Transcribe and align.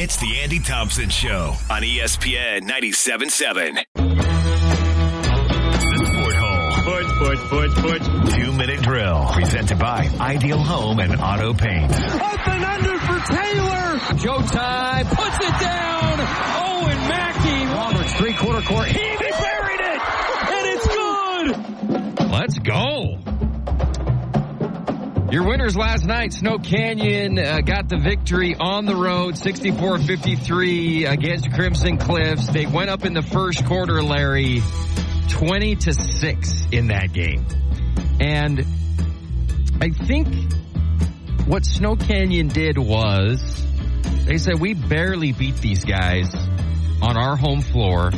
It's 0.00 0.16
the 0.18 0.38
Andy 0.38 0.60
Thompson 0.60 1.08
Show 1.08 1.54
on 1.68 1.82
ESPN 1.82 2.60
97.7. 2.70 3.82
Foot, 6.84 7.06
foot, 7.18 7.38
foot, 7.48 7.72
foot. 7.72 8.02
Two 8.32 8.52
minute 8.52 8.80
drill 8.80 9.26
presented 9.32 9.80
by 9.80 10.08
Ideal 10.20 10.58
Home 10.58 11.00
and 11.00 11.20
Auto 11.20 11.52
Paint. 11.52 11.90
Up 11.92 12.48
and 12.48 12.64
under 12.64 12.96
for 13.00 13.18
Taylor. 13.26 13.98
Showtime 14.22 15.08
puts 15.08 15.36
it 15.44 15.60
down. 15.64 16.20
Owen 16.62 16.96
Mackey. 17.08 17.66
Roberts, 17.74 18.12
three 18.14 18.34
quarter 18.34 18.62
court. 18.62 18.86
He 18.86 18.94
buried 19.02 19.80
it. 19.80 20.00
And 20.48 20.68
it's 20.76 20.86
good. 20.86 22.30
Let's 22.30 22.58
go. 22.60 23.17
Your 25.30 25.46
winners 25.46 25.76
last 25.76 26.06
night, 26.06 26.32
Snow 26.32 26.58
Canyon 26.58 27.38
uh, 27.38 27.58
got 27.60 27.90
the 27.90 27.98
victory 27.98 28.54
on 28.58 28.86
the 28.86 28.96
road, 28.96 29.34
64-53 29.34 31.10
against 31.10 31.52
Crimson 31.52 31.98
Cliffs. 31.98 32.46
They 32.48 32.64
went 32.64 32.88
up 32.88 33.04
in 33.04 33.12
the 33.12 33.20
first 33.20 33.66
quarter, 33.66 34.02
Larry, 34.02 34.62
20 35.28 35.76
to 35.76 35.92
6 35.92 36.66
in 36.72 36.86
that 36.86 37.12
game. 37.12 37.44
And 38.20 38.64
I 39.82 39.90
think 39.90 40.28
what 41.46 41.66
Snow 41.66 41.96
Canyon 41.96 42.48
did 42.48 42.78
was 42.78 43.66
they 44.24 44.38
said, 44.38 44.58
we 44.58 44.72
barely 44.72 45.32
beat 45.32 45.56
these 45.56 45.84
guys 45.84 46.34
on 47.02 47.18
our 47.18 47.36
home 47.36 47.60
floor. 47.60 48.12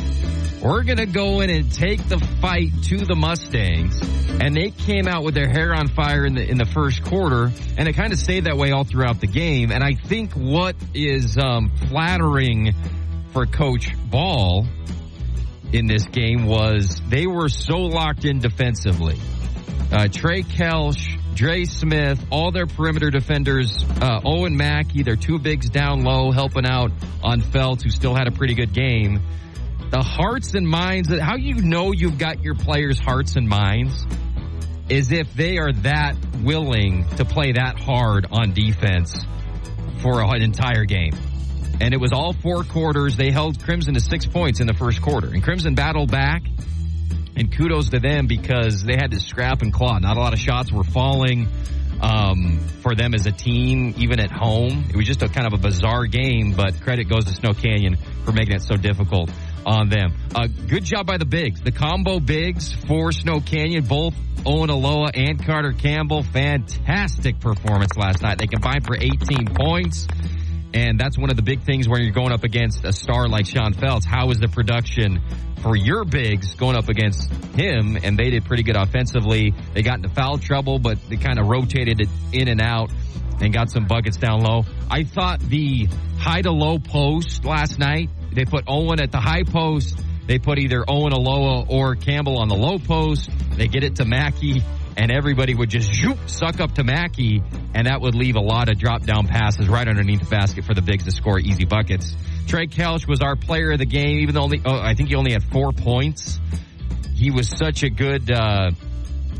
We're 0.61 0.83
going 0.83 0.97
to 0.97 1.07
go 1.07 1.41
in 1.41 1.49
and 1.49 1.71
take 1.71 2.07
the 2.07 2.19
fight 2.39 2.69
to 2.83 2.97
the 2.99 3.15
Mustangs. 3.15 3.99
And 4.39 4.55
they 4.55 4.69
came 4.69 5.07
out 5.07 5.23
with 5.23 5.33
their 5.33 5.49
hair 5.49 5.73
on 5.73 5.87
fire 5.87 6.23
in 6.23 6.35
the, 6.35 6.47
in 6.47 6.59
the 6.59 6.65
first 6.65 7.03
quarter. 7.03 7.51
And 7.77 7.87
it 7.87 7.93
kind 7.93 8.13
of 8.13 8.19
stayed 8.19 8.43
that 8.43 8.57
way 8.57 8.69
all 8.69 8.83
throughout 8.83 9.19
the 9.19 9.27
game. 9.27 9.71
And 9.71 9.83
I 9.83 9.95
think 9.95 10.33
what 10.33 10.75
is 10.93 11.35
um, 11.39 11.71
flattering 11.89 12.73
for 13.33 13.47
Coach 13.47 13.89
Ball 14.11 14.67
in 15.73 15.87
this 15.87 16.05
game 16.05 16.45
was 16.45 17.01
they 17.09 17.25
were 17.25 17.49
so 17.49 17.77
locked 17.77 18.25
in 18.25 18.37
defensively. 18.37 19.17
Uh, 19.91 20.07
Trey 20.09 20.43
Kelsch, 20.43 21.17
Dre 21.33 21.65
Smith, 21.65 22.23
all 22.29 22.51
their 22.51 22.67
perimeter 22.67 23.09
defenders, 23.09 23.83
uh, 23.99 24.21
Owen 24.23 24.55
Mackey, 24.55 25.01
their 25.01 25.15
two 25.15 25.39
bigs 25.39 25.69
down 25.69 26.03
low, 26.03 26.31
helping 26.31 26.67
out 26.67 26.91
on 27.23 27.41
Felt, 27.41 27.81
who 27.81 27.89
still 27.89 28.13
had 28.13 28.27
a 28.27 28.31
pretty 28.31 28.53
good 28.53 28.73
game. 28.73 29.21
The 29.91 30.01
hearts 30.01 30.53
and 30.53 30.65
minds, 30.65 31.09
that 31.09 31.19
how 31.19 31.35
you 31.35 31.55
know 31.55 31.91
you've 31.91 32.17
got 32.17 32.41
your 32.41 32.55
players' 32.55 32.97
hearts 32.97 33.35
and 33.35 33.47
minds 33.47 34.05
is 34.87 35.11
if 35.11 35.33
they 35.33 35.57
are 35.57 35.73
that 35.83 36.15
willing 36.41 37.05
to 37.17 37.25
play 37.25 37.51
that 37.53 37.77
hard 37.77 38.25
on 38.31 38.53
defense 38.53 39.25
for 40.01 40.21
an 40.21 40.41
entire 40.41 40.85
game. 40.85 41.13
And 41.81 41.93
it 41.93 41.99
was 41.99 42.13
all 42.13 42.31
four 42.31 42.63
quarters. 42.63 43.17
They 43.17 43.31
held 43.31 43.61
Crimson 43.63 43.93
to 43.95 43.99
six 43.99 44.25
points 44.25 44.61
in 44.61 44.67
the 44.67 44.73
first 44.73 45.01
quarter. 45.01 45.27
And 45.27 45.43
Crimson 45.43 45.75
battled 45.75 46.09
back. 46.09 46.43
And 47.35 47.51
kudos 47.55 47.89
to 47.89 47.99
them 47.99 48.27
because 48.27 48.83
they 48.83 48.95
had 48.95 49.11
to 49.11 49.19
scrap 49.19 49.61
and 49.61 49.73
claw. 49.73 49.97
Not 49.97 50.15
a 50.15 50.19
lot 50.19 50.33
of 50.33 50.39
shots 50.39 50.71
were 50.71 50.83
falling 50.83 51.47
um, 52.01 52.59
for 52.81 52.95
them 52.95 53.13
as 53.13 53.25
a 53.25 53.31
team, 53.31 53.93
even 53.97 54.19
at 54.19 54.31
home. 54.31 54.85
It 54.89 54.95
was 54.95 55.05
just 55.05 55.21
a 55.21 55.27
kind 55.27 55.47
of 55.47 55.53
a 55.53 55.57
bizarre 55.57 56.05
game, 56.05 56.53
but 56.53 56.79
credit 56.81 57.09
goes 57.09 57.25
to 57.25 57.33
Snow 57.33 57.53
Canyon 57.53 57.97
for 58.25 58.31
making 58.31 58.55
it 58.55 58.61
so 58.61 58.75
difficult 58.75 59.29
on 59.65 59.89
them. 59.89 60.13
Uh, 60.33 60.47
good 60.67 60.83
job 60.83 61.05
by 61.05 61.17
the 61.17 61.25
bigs. 61.25 61.61
The 61.61 61.71
combo 61.71 62.19
bigs 62.19 62.73
for 62.73 63.11
Snow 63.11 63.39
Canyon, 63.41 63.83
both 63.83 64.13
Owen 64.45 64.69
Aloha 64.69 65.11
and 65.13 65.43
Carter 65.45 65.73
Campbell. 65.73 66.23
Fantastic 66.23 67.39
performance 67.39 67.95
last 67.97 68.21
night. 68.21 68.37
They 68.37 68.47
combined 68.47 68.85
for 68.85 68.95
18 68.95 69.47
points. 69.55 70.07
And 70.73 70.97
that's 70.99 71.17
one 71.17 71.29
of 71.29 71.35
the 71.35 71.41
big 71.41 71.63
things 71.63 71.87
when 71.87 72.01
you're 72.01 72.13
going 72.13 72.31
up 72.31 72.43
against 72.43 72.85
a 72.85 72.93
star 72.93 73.27
like 73.27 73.45
Sean 73.45 73.73
Felts. 73.73 74.05
How 74.05 74.29
is 74.31 74.39
the 74.39 74.47
production 74.47 75.21
for 75.61 75.75
your 75.75 76.05
bigs 76.05 76.55
going 76.55 76.77
up 76.77 76.87
against 76.87 77.29
him? 77.55 77.97
And 78.01 78.17
they 78.17 78.29
did 78.29 78.45
pretty 78.45 78.63
good 78.63 78.77
offensively. 78.77 79.53
They 79.73 79.81
got 79.81 79.97
into 79.97 80.09
foul 80.09 80.37
trouble, 80.37 80.79
but 80.79 80.97
they 81.09 81.17
kind 81.17 81.39
of 81.39 81.47
rotated 81.47 81.99
it 81.99 82.09
in 82.31 82.47
and 82.47 82.61
out 82.61 82.89
and 83.41 83.53
got 83.53 83.69
some 83.69 83.85
buckets 83.85 84.17
down 84.17 84.41
low. 84.41 84.63
I 84.89 85.03
thought 85.03 85.41
the 85.41 85.87
high 86.17 86.41
to 86.41 86.51
low 86.51 86.79
post 86.79 87.43
last 87.43 87.77
night, 87.77 88.09
they 88.33 88.45
put 88.45 88.65
Owen 88.67 89.01
at 89.01 89.11
the 89.11 89.19
high 89.19 89.43
post. 89.43 89.99
They 90.27 90.39
put 90.39 90.59
either 90.59 90.83
Owen 90.87 91.13
Aloha 91.13 91.65
or 91.67 91.95
Campbell 91.95 92.39
on 92.39 92.47
the 92.47 92.55
low 92.55 92.79
post. 92.79 93.29
They 93.57 93.67
get 93.67 93.83
it 93.83 93.97
to 93.97 94.05
Mackey 94.05 94.63
and 94.97 95.11
everybody 95.11 95.55
would 95.55 95.69
just 95.69 95.91
suck 96.27 96.59
up 96.59 96.75
to 96.75 96.83
Mackey, 96.83 97.41
and 97.73 97.87
that 97.87 98.01
would 98.01 98.15
leave 98.15 98.35
a 98.35 98.41
lot 98.41 98.69
of 98.69 98.77
drop 98.77 99.03
down 99.03 99.27
passes 99.27 99.69
right 99.69 99.87
underneath 99.87 100.19
the 100.19 100.29
basket 100.29 100.65
for 100.65 100.73
the 100.73 100.81
bigs 100.81 101.05
to 101.05 101.11
score 101.11 101.39
easy 101.39 101.65
buckets. 101.65 102.13
Trey 102.47 102.67
Kelch 102.67 103.07
was 103.07 103.21
our 103.21 103.35
player 103.35 103.71
of 103.71 103.79
the 103.79 103.85
game, 103.85 104.19
even 104.19 104.35
though 104.35 104.41
only, 104.41 104.61
oh, 104.65 104.79
I 104.79 104.95
think 104.95 105.09
he 105.09 105.15
only 105.15 105.31
had 105.31 105.43
four 105.43 105.71
points. 105.71 106.39
He 107.15 107.31
was 107.31 107.47
such 107.47 107.83
a 107.83 107.89
good, 107.89 108.29
uh, 108.31 108.71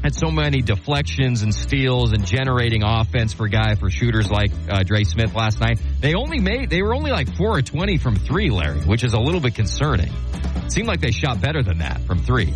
had 0.04 0.16
so 0.16 0.32
many 0.32 0.62
deflections 0.62 1.42
and 1.42 1.54
steals 1.54 2.12
and 2.14 2.26
generating 2.26 2.84
offense 2.84 3.34
for 3.34 3.48
guy 3.48 3.76
for 3.76 3.90
shooters 3.90 4.30
like 4.30 4.52
uh, 4.70 4.84
Dre 4.84 5.04
Smith 5.04 5.36
last 5.36 5.60
night. 5.60 5.80
They 6.00 6.16
only 6.16 6.40
made 6.40 6.70
they 6.70 6.82
were 6.82 6.94
only 6.94 7.12
like 7.12 7.36
four 7.36 7.58
or 7.58 7.62
twenty 7.62 7.98
from 7.98 8.16
three, 8.16 8.50
Larry, 8.50 8.82
which 8.82 9.04
is 9.04 9.14
a 9.14 9.20
little 9.20 9.42
bit 9.42 9.56
concerning. 9.56 10.12
It 10.66 10.72
seemed 10.72 10.88
like 10.88 11.02
they 11.02 11.12
shot 11.12 11.42
better 11.42 11.64
than 11.64 11.80
that 11.80 12.02
from 12.02 12.20
three. 12.20 12.54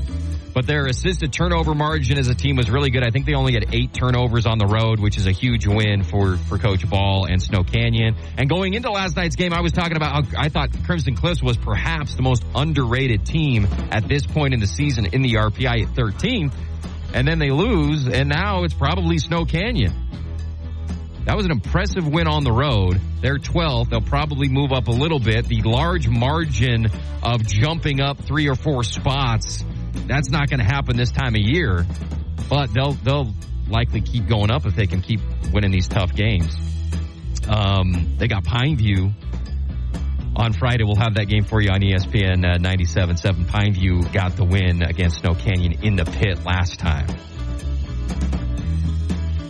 But 0.55 0.67
their 0.67 0.85
assisted 0.85 1.33
turnover 1.33 1.75
margin 1.75 2.17
as 2.17 2.29
a 2.29 2.33
team 2.33 2.55
was 2.55 2.69
really 2.69 2.89
good. 2.89 3.03
I 3.03 3.09
think 3.09 3.25
they 3.25 3.33
only 3.33 3.55
had 3.55 3.75
eight 3.75 3.93
turnovers 3.93 4.45
on 4.45 4.57
the 4.57 4.65
road, 4.65 5.01
which 5.01 5.17
is 5.17 5.27
a 5.27 5.33
huge 5.33 5.67
win 5.67 6.03
for, 6.03 6.37
for 6.37 6.57
Coach 6.57 6.89
Ball 6.89 7.25
and 7.25 7.43
Snow 7.43 7.63
Canyon. 7.63 8.15
And 8.37 8.47
going 8.47 8.73
into 8.73 8.89
last 8.89 9.17
night's 9.17 9.35
game, 9.35 9.51
I 9.51 9.59
was 9.59 9.73
talking 9.73 9.97
about 9.97 10.25
how 10.25 10.41
I 10.41 10.47
thought 10.47 10.69
Crimson 10.85 11.17
Cliffs 11.17 11.43
was 11.43 11.57
perhaps 11.57 12.15
the 12.15 12.21
most 12.21 12.45
underrated 12.55 13.25
team 13.25 13.67
at 13.91 14.07
this 14.07 14.25
point 14.25 14.53
in 14.53 14.61
the 14.61 14.67
season 14.67 15.07
in 15.07 15.23
the 15.23 15.33
RPI 15.33 15.89
at 15.89 15.93
13. 15.93 16.49
And 17.15 17.27
then 17.27 17.39
they 17.39 17.49
lose, 17.49 18.07
and 18.07 18.29
now 18.29 18.63
it's 18.63 18.73
probably 18.75 19.17
Snow 19.17 19.45
Canyon. 19.45 19.93
That 21.25 21.35
was 21.35 21.45
an 21.45 21.51
impressive 21.51 22.07
win 22.07 22.27
on 22.27 22.43
the 22.43 22.51
road. 22.51 23.01
They're 23.21 23.39
12th. 23.39 23.89
They'll 23.89 24.01
probably 24.01 24.49
move 24.49 24.71
up 24.71 24.87
a 24.87 24.91
little 24.91 25.19
bit. 25.19 25.47
The 25.47 25.63
large 25.63 26.07
margin 26.07 26.87
of 27.23 27.47
jumping 27.47 27.99
up 27.99 28.19
three 28.19 28.47
or 28.47 28.53
four 28.53 28.83
spots 28.83 29.65
that's 30.07 30.29
not 30.29 30.49
going 30.49 30.59
to 30.59 30.65
happen 30.65 30.97
this 30.97 31.11
time 31.11 31.35
of 31.35 31.41
year, 31.41 31.85
but 32.49 32.73
they'll 32.73 32.93
they'll 32.93 33.33
likely 33.67 34.01
keep 34.01 34.27
going 34.27 34.51
up 34.51 34.65
if 34.65 34.75
they 34.75 34.85
can 34.85 35.01
keep 35.01 35.19
winning 35.51 35.71
these 35.71 35.87
tough 35.87 36.13
games. 36.13 36.55
Um, 37.47 38.15
they 38.17 38.27
got 38.27 38.43
Pineview 38.43 39.13
on 40.35 40.53
Friday. 40.53 40.83
We'll 40.83 40.95
have 40.97 41.15
that 41.15 41.25
game 41.25 41.43
for 41.43 41.61
you 41.61 41.69
on 41.69 41.81
ESPN 41.81 42.45
uh, 42.45 42.57
97.7. 42.57 43.45
Pineview 43.45 44.11
got 44.11 44.35
the 44.35 44.43
win 44.43 44.83
against 44.83 45.19
Snow 45.19 45.33
Canyon 45.35 45.83
in 45.83 45.95
the 45.95 46.05
pit 46.05 46.43
last 46.45 46.79
time. 46.79 47.07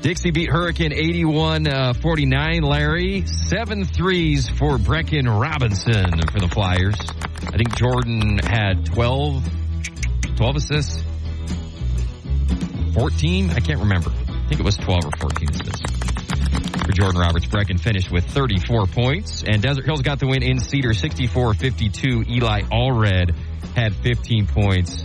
Dixie 0.01 0.29
beat 0.31 0.50
Hurricane 0.50 0.94
81 0.94 1.68
uh, 1.68 1.94
49, 1.94 2.62
Larry. 2.62 3.25
Seven 3.25 3.85
threes 3.85 4.47
for 4.47 4.78
Brecken 4.78 5.28
Robinson 5.28 6.22
for 6.31 6.40
the 6.40 6.47
Flyers. 6.47 6.95
I 7.47 7.57
think 7.57 7.75
Jordan 7.75 8.38
had 8.38 8.85
12 8.85 9.44
12 10.35 10.56
assists? 10.57 11.03
14? 12.94 13.50
I 13.51 13.59
can't 13.59 13.79
remember. 13.79 14.12
I 14.12 14.47
think 14.47 14.59
it 14.59 14.63
was 14.63 14.78
12 14.78 15.06
or 15.06 15.12
14 15.19 15.50
assists 15.50 15.94
for 16.85 16.91
Jordan 16.91 17.19
Roberts. 17.19 17.46
Brecken 17.46 17.79
finished 17.79 18.12
with 18.12 18.25
34 18.25 18.85
points, 18.88 19.44
and 19.44 19.62
Desert 19.62 19.85
Hills 19.85 20.01
got 20.01 20.19
the 20.19 20.28
win 20.28 20.44
in 20.44 20.59
Cedar 20.59 20.90
64-52. 20.90 22.29
Eli 22.29 22.62
Allred 22.63 23.35
had 23.75 23.96
15 23.96 24.47
points 24.47 25.03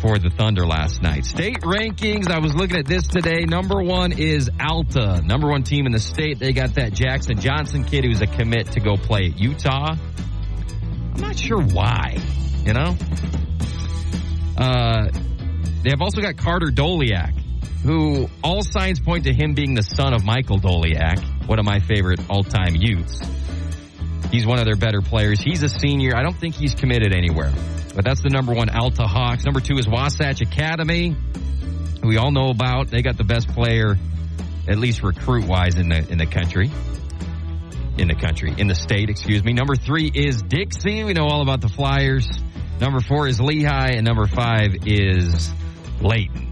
for 0.00 0.18
the 0.18 0.30
Thunder 0.30 0.66
last 0.66 1.02
night. 1.02 1.24
State 1.24 1.60
rankings, 1.60 2.30
I 2.30 2.38
was 2.38 2.54
looking 2.54 2.76
at 2.76 2.86
this 2.86 3.06
today. 3.06 3.44
Number 3.44 3.82
one 3.82 4.12
is 4.12 4.48
Alta, 4.60 5.20
number 5.22 5.48
one 5.48 5.64
team 5.64 5.86
in 5.86 5.92
the 5.92 5.98
state. 5.98 6.38
They 6.38 6.52
got 6.52 6.74
that 6.74 6.92
Jackson 6.92 7.38
Johnson 7.38 7.84
kid 7.84 8.04
who's 8.04 8.20
a 8.22 8.26
commit 8.26 8.72
to 8.72 8.80
go 8.80 8.96
play 8.96 9.26
at 9.26 9.38
Utah. 9.38 9.96
I'm 11.14 11.20
not 11.20 11.36
sure 11.36 11.60
why, 11.60 12.16
you 12.64 12.72
know? 12.72 12.96
Uh, 14.56 15.08
they 15.82 15.90
have 15.90 16.00
also 16.00 16.20
got 16.20 16.36
Carter 16.36 16.68
Doleac, 16.72 17.32
who 17.82 18.28
all 18.42 18.62
signs 18.62 19.00
point 19.00 19.24
to 19.24 19.32
him 19.32 19.54
being 19.54 19.74
the 19.74 19.82
son 19.82 20.14
of 20.14 20.24
Michael 20.24 20.58
Doleac, 20.58 21.18
one 21.46 21.58
of 21.58 21.64
my 21.64 21.80
favorite 21.80 22.20
all-time 22.28 22.74
youths. 22.74 23.20
He's 24.30 24.46
one 24.46 24.58
of 24.58 24.66
their 24.66 24.76
better 24.76 25.00
players. 25.00 25.40
He's 25.40 25.62
a 25.62 25.68
senior. 25.68 26.14
I 26.14 26.22
don't 26.22 26.36
think 26.36 26.54
he's 26.54 26.74
committed 26.74 27.14
anywhere. 27.14 27.52
But 27.94 28.04
that's 28.04 28.20
the 28.22 28.28
number 28.28 28.52
one 28.52 28.68
Alta 28.68 29.06
Hawks. 29.06 29.44
Number 29.44 29.60
two 29.60 29.78
is 29.78 29.88
Wasatch 29.88 30.42
Academy. 30.42 31.16
We 32.02 32.16
all 32.16 32.30
know 32.30 32.50
about. 32.50 32.88
They 32.88 33.02
got 33.02 33.16
the 33.16 33.24
best 33.24 33.48
player, 33.48 33.96
at 34.68 34.78
least 34.78 35.02
recruit 35.02 35.46
wise, 35.46 35.76
in 35.76 35.88
the 35.88 36.06
in 36.08 36.18
the 36.18 36.26
country. 36.26 36.70
In 37.96 38.06
the 38.06 38.14
country. 38.14 38.54
In 38.56 38.68
the 38.68 38.74
state, 38.74 39.10
excuse 39.10 39.42
me. 39.42 39.52
Number 39.52 39.74
three 39.74 40.10
is 40.14 40.42
Dixie. 40.42 41.02
We 41.04 41.14
know 41.14 41.26
all 41.26 41.42
about 41.42 41.60
the 41.60 41.68
Flyers. 41.68 42.28
Number 42.80 43.00
four 43.00 43.26
is 43.26 43.40
Lehigh, 43.40 43.92
and 43.94 44.06
number 44.06 44.26
five 44.26 44.86
is 44.86 45.50
Layton. 46.00 46.47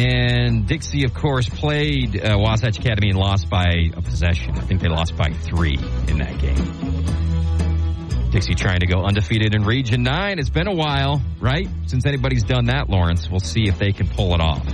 And 0.00 0.66
Dixie, 0.66 1.04
of 1.04 1.12
course, 1.12 1.46
played 1.46 2.18
uh, 2.18 2.38
Wasatch 2.38 2.78
Academy 2.78 3.10
and 3.10 3.18
lost 3.18 3.50
by 3.50 3.90
a 3.94 4.00
possession. 4.00 4.56
I 4.56 4.62
think 4.62 4.80
they 4.80 4.88
lost 4.88 5.14
by 5.14 5.30
three 5.30 5.78
in 6.08 6.16
that 6.18 6.38
game. 6.38 8.30
Dixie 8.30 8.54
trying 8.54 8.80
to 8.80 8.86
go 8.86 9.04
undefeated 9.04 9.54
in 9.54 9.62
Region 9.64 10.02
9. 10.02 10.38
It's 10.38 10.48
been 10.48 10.68
a 10.68 10.74
while, 10.74 11.20
right? 11.38 11.68
Since 11.86 12.06
anybody's 12.06 12.44
done 12.44 12.66
that, 12.66 12.88
Lawrence. 12.88 13.28
We'll 13.28 13.40
see 13.40 13.68
if 13.68 13.78
they 13.78 13.92
can 13.92 14.08
pull 14.08 14.32
it 14.32 14.40
off. 14.40 14.66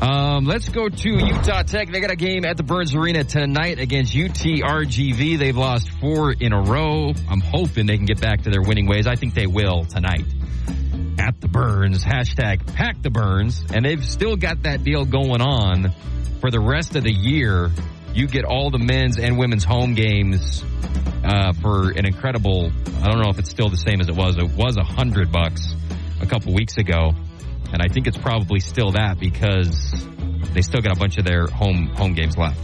Um, 0.00 0.46
let's 0.46 0.70
go 0.70 0.88
to 0.88 1.10
Utah 1.10 1.62
Tech. 1.62 1.90
They 1.90 2.00
got 2.00 2.10
a 2.10 2.16
game 2.16 2.46
at 2.46 2.56
the 2.56 2.62
Burns 2.62 2.94
Arena 2.94 3.22
tonight 3.22 3.78
against 3.80 4.14
UTRGV. 4.14 5.38
They've 5.38 5.54
lost 5.54 5.90
four 6.00 6.32
in 6.32 6.54
a 6.54 6.62
row. 6.62 7.12
I'm 7.28 7.42
hoping 7.42 7.84
they 7.84 7.98
can 7.98 8.06
get 8.06 8.18
back 8.18 8.44
to 8.44 8.50
their 8.50 8.62
winning 8.62 8.86
ways. 8.86 9.06
I 9.06 9.16
think 9.16 9.34
they 9.34 9.46
will 9.46 9.84
tonight 9.84 10.24
at 11.20 11.40
the 11.40 11.48
Burns. 11.48 12.02
Hashtag 12.02 12.66
pack 12.74 13.00
the 13.02 13.10
Burns. 13.10 13.62
And 13.72 13.84
they've 13.84 14.04
still 14.04 14.34
got 14.36 14.62
that 14.62 14.82
deal 14.82 15.04
going 15.04 15.42
on 15.42 15.92
for 16.40 16.50
the 16.50 16.58
rest 16.58 16.96
of 16.96 17.04
the 17.04 17.12
year. 17.12 17.70
You 18.14 18.26
get 18.26 18.46
all 18.46 18.70
the 18.70 18.78
men's 18.78 19.18
and 19.18 19.38
women's 19.38 19.64
home 19.64 19.92
games 19.94 20.64
uh, 21.22 21.52
for 21.52 21.90
an 21.90 22.06
incredible. 22.06 22.72
I 23.02 23.08
don't 23.08 23.20
know 23.20 23.28
if 23.28 23.38
it's 23.38 23.50
still 23.50 23.68
the 23.68 23.76
same 23.76 24.00
as 24.00 24.08
it 24.08 24.16
was. 24.16 24.38
It 24.38 24.54
was 24.54 24.78
a 24.78 24.82
hundred 24.82 25.30
bucks 25.30 25.74
a 26.20 26.26
couple 26.26 26.54
weeks 26.54 26.78
ago, 26.78 27.12
and 27.72 27.82
I 27.82 27.88
think 27.88 28.06
it's 28.06 28.18
probably 28.18 28.60
still 28.60 28.92
that 28.92 29.20
because 29.20 29.92
they 30.54 30.62
still 30.62 30.80
got 30.80 30.96
a 30.96 30.98
bunch 30.98 31.18
of 31.18 31.26
their 31.26 31.46
home 31.46 31.88
home 31.88 32.14
games 32.14 32.38
left. 32.38 32.58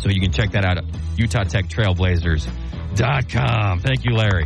So 0.00 0.10
you 0.10 0.20
can 0.20 0.32
check 0.32 0.50
that 0.52 0.64
out 0.64 0.78
at 0.78 0.84
Utah 1.16 1.44
Tech 1.44 1.66
Trailblazers.com. 1.66 3.80
Thank 3.80 4.04
you, 4.04 4.14
Larry. 4.14 4.44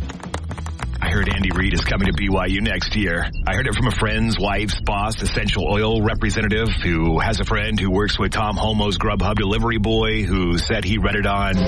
I 1.01 1.09
heard 1.11 1.29
Andy 1.33 1.49
Reid 1.55 1.73
is 1.73 1.81
coming 1.81 2.11
to 2.11 2.13
BYU 2.13 2.61
next 2.61 2.93
year. 2.95 3.29
I 3.47 3.55
heard 3.55 3.67
it 3.67 3.75
from 3.75 3.87
a 3.87 3.91
friend's 3.91 4.37
wife's 4.37 4.79
boss, 4.81 5.21
essential 5.21 5.65
oil 5.65 6.01
representative, 6.01 6.67
who 6.83 7.19
has 7.19 7.39
a 7.39 7.45
friend 7.45 7.79
who 7.79 7.89
works 7.89 8.19
with 8.19 8.31
Tom 8.33 8.57
Holmoe's 8.57 8.97
Grubhub 8.97 9.35
delivery 9.35 9.77
boy, 9.77 10.23
who 10.23 10.57
said 10.57 10.83
he 10.83 10.97
read 10.97 11.15
it 11.15 11.25
on 11.25 11.53
the, 11.53 11.61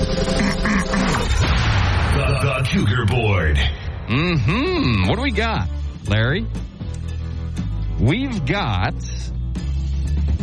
the 2.42 2.68
Cougar 2.70 3.06
board. 3.06 3.56
Mm-hmm. 4.08 5.08
What 5.08 5.16
do 5.16 5.22
we 5.22 5.32
got, 5.32 5.68
Larry? 6.08 6.46
We've 7.98 8.44
got 8.44 8.94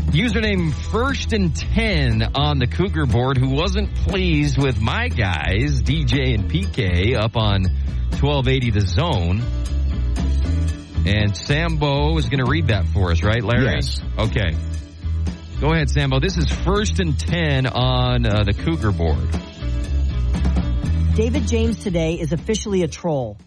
username 0.10 0.74
first 0.74 1.34
and 1.34 1.56
10 1.56 2.32
on 2.34 2.58
the 2.58 2.66
Cougar 2.66 3.06
board 3.06 3.38
who 3.38 3.50
wasn't 3.50 3.94
pleased 3.94 4.58
with 4.58 4.82
my 4.82 5.10
guys, 5.10 5.84
DJ 5.84 6.34
and 6.34 6.50
PK, 6.50 7.16
up 7.16 7.38
on 7.38 7.68
1280 8.12 8.72
The 8.72 8.82
Zone. 8.82 9.42
And 11.06 11.36
Sambo 11.36 12.18
is 12.18 12.30
going 12.30 12.44
to 12.44 12.50
read 12.50 12.68
that 12.68 12.88
for 12.88 13.12
us, 13.12 13.24
right, 13.24 13.44
Larry? 13.44 13.66
Yes. 13.66 14.02
Okay. 14.18 14.56
Go 15.60 15.74
ahead, 15.74 15.90
Sambo. 15.90 16.20
This 16.20 16.38
is 16.38 16.52
first 16.52 17.00
and 17.00 17.20
10 17.20 17.68
on 17.68 18.26
uh, 18.26 18.44
the 18.44 18.54
Cougar 18.54 18.92
board. 18.92 19.30
David 21.16 21.48
James 21.48 21.84
today 21.84 22.14
is 22.14 22.32
officially 22.32 22.84
a 22.84 22.88
troll. 22.88 23.38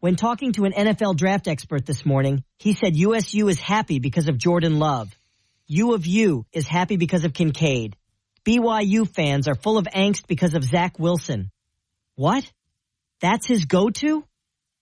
When 0.00 0.14
talking 0.14 0.52
to 0.52 0.64
an 0.64 0.72
NFL 0.72 1.16
draft 1.16 1.48
expert 1.48 1.84
this 1.84 2.06
morning, 2.06 2.44
he 2.58 2.74
said 2.74 2.94
USU 2.94 3.48
is 3.48 3.58
happy 3.58 3.98
because 3.98 4.28
of 4.28 4.38
Jordan 4.38 4.78
Love. 4.78 5.12
U 5.66 5.94
of 5.94 6.06
U 6.06 6.46
is 6.52 6.68
happy 6.68 6.96
because 6.96 7.24
of 7.24 7.32
Kincaid. 7.32 7.96
BYU 8.44 9.08
fans 9.08 9.48
are 9.48 9.56
full 9.56 9.76
of 9.76 9.86
angst 9.86 10.28
because 10.28 10.54
of 10.54 10.62
Zach 10.62 10.98
Wilson. 10.98 11.50
What? 12.14 12.50
That's 13.20 13.46
his 13.46 13.64
go-to? 13.64 14.24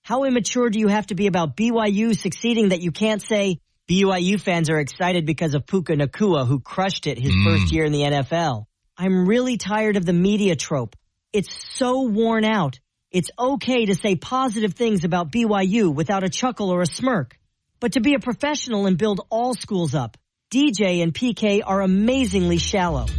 How 0.02 0.24
immature 0.24 0.68
do 0.70 0.78
you 0.78 0.88
have 0.88 1.06
to 1.08 1.14
be 1.14 1.26
about 1.26 1.56
BYU 1.56 2.16
succeeding 2.16 2.68
that 2.68 2.82
you 2.82 2.92
can't 2.92 3.22
say 3.22 3.60
BYU 3.88 4.40
fans 4.40 4.68
are 4.68 4.78
excited 4.78 5.26
because 5.26 5.54
of 5.54 5.66
Puka 5.66 5.94
Nacua 5.94 6.46
who 6.46 6.60
crushed 6.60 7.06
it 7.06 7.18
his 7.18 7.32
first 7.44 7.72
year 7.72 7.84
in 7.84 7.92
the 7.92 8.02
NFL? 8.02 8.66
I'm 8.96 9.26
really 9.26 9.56
tired 9.56 9.96
of 9.96 10.04
the 10.04 10.12
media 10.12 10.54
trope. 10.54 10.96
It's 11.32 11.52
so 11.74 12.02
worn 12.02 12.44
out. 12.44 12.78
It's 13.10 13.30
okay 13.38 13.86
to 13.86 13.94
say 13.94 14.16
positive 14.16 14.74
things 14.74 15.04
about 15.04 15.32
BYU 15.32 15.94
without 15.94 16.24
a 16.24 16.28
chuckle 16.28 16.70
or 16.70 16.82
a 16.82 16.86
smirk. 16.86 17.38
But 17.80 17.92
to 17.92 18.00
be 18.00 18.14
a 18.14 18.18
professional 18.18 18.86
and 18.86 18.98
build 18.98 19.26
all 19.30 19.54
schools 19.54 19.94
up, 19.94 20.16
DJ 20.52 21.02
and 21.02 21.14
PK 21.14 21.62
are 21.64 21.80
amazingly 21.80 22.58
shallow. 22.58 23.06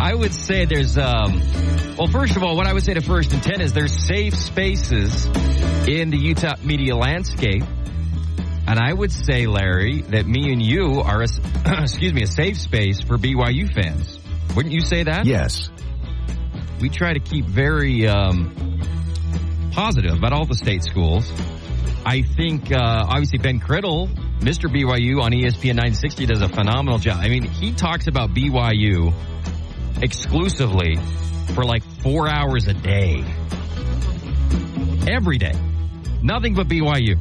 I 0.00 0.14
would 0.14 0.34
say 0.34 0.64
there's, 0.64 0.96
um, 0.98 1.40
well, 2.00 2.08
first 2.08 2.34
of 2.34 2.42
all, 2.42 2.56
what 2.56 2.66
I 2.66 2.72
would 2.72 2.82
say 2.82 2.94
to 2.94 3.02
first 3.02 3.34
and 3.34 3.42
10 3.42 3.60
is 3.60 3.74
there's 3.74 4.06
safe 4.06 4.34
spaces 4.34 5.26
in 5.86 6.08
the 6.08 6.16
Utah 6.16 6.54
media 6.62 6.96
landscape. 6.96 7.62
And 8.66 8.78
I 8.78 8.90
would 8.90 9.12
say, 9.12 9.46
Larry, 9.46 10.00
that 10.08 10.26
me 10.26 10.50
and 10.50 10.62
you 10.62 11.02
are, 11.02 11.20
a, 11.22 11.26
excuse 11.82 12.14
me, 12.14 12.22
a 12.22 12.26
safe 12.26 12.56
space 12.56 13.02
for 13.02 13.18
BYU 13.18 13.70
fans. 13.74 14.18
Wouldn't 14.56 14.72
you 14.72 14.80
say 14.80 15.02
that? 15.02 15.26
Yes. 15.26 15.68
We 16.80 16.88
try 16.88 17.12
to 17.12 17.20
keep 17.20 17.44
very 17.44 18.08
um, 18.08 18.80
positive 19.72 20.16
about 20.16 20.32
all 20.32 20.46
the 20.46 20.56
state 20.56 20.82
schools. 20.82 21.30
I 22.06 22.22
think, 22.22 22.72
uh, 22.72 22.78
obviously, 23.08 23.40
Ben 23.40 23.60
Criddle, 23.60 24.08
Mr. 24.38 24.74
BYU 24.74 25.20
on 25.20 25.32
ESPN 25.32 25.74
960, 25.74 26.24
does 26.24 26.40
a 26.40 26.48
phenomenal 26.48 26.98
job. 26.98 27.18
I 27.20 27.28
mean, 27.28 27.42
he 27.42 27.74
talks 27.74 28.06
about 28.06 28.30
BYU 28.30 29.12
exclusively 30.00 30.96
for 31.50 31.64
like 31.64 31.82
four 32.02 32.28
hours 32.28 32.66
a 32.66 32.74
day. 32.74 33.24
Every 35.08 35.38
day. 35.38 35.54
Nothing 36.22 36.54
but 36.54 36.68
BYU. 36.68 37.18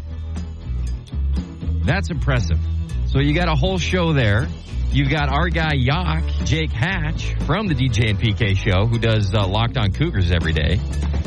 That's 1.85 2.09
impressive. 2.09 2.59
So 3.07 3.19
you 3.19 3.33
got 3.33 3.47
a 3.47 3.55
whole 3.55 3.77
show 3.77 4.13
there. 4.13 4.47
You've 4.91 5.09
got 5.09 5.29
our 5.29 5.49
guy 5.49 5.73
Yak, 5.73 6.23
Jake 6.45 6.71
Hatch 6.71 7.33
from 7.45 7.67
the 7.67 7.75
DJ 7.75 8.09
and 8.09 8.19
PK 8.19 8.57
show, 8.57 8.87
who 8.87 8.97
does 8.97 9.33
uh, 9.33 9.47
Locked 9.47 9.77
On 9.77 9.91
Cougars 9.91 10.31
every 10.31 10.53
day. 10.53 10.79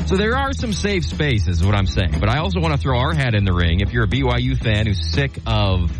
So 0.05 0.17
there 0.17 0.37
are 0.37 0.51
some 0.51 0.73
safe 0.73 1.05
spaces, 1.05 1.59
is 1.59 1.65
what 1.65 1.75
I'm 1.75 1.87
saying. 1.87 2.19
But 2.19 2.29
I 2.29 2.39
also 2.39 2.59
want 2.59 2.73
to 2.75 2.79
throw 2.79 2.99
our 2.99 3.13
hat 3.13 3.35
in 3.35 3.45
the 3.45 3.53
ring. 3.53 3.79
If 3.79 3.93
you're 3.93 4.03
a 4.03 4.07
BYU 4.07 4.57
fan 4.57 4.85
who's 4.85 5.13
sick 5.13 5.39
of 5.47 5.91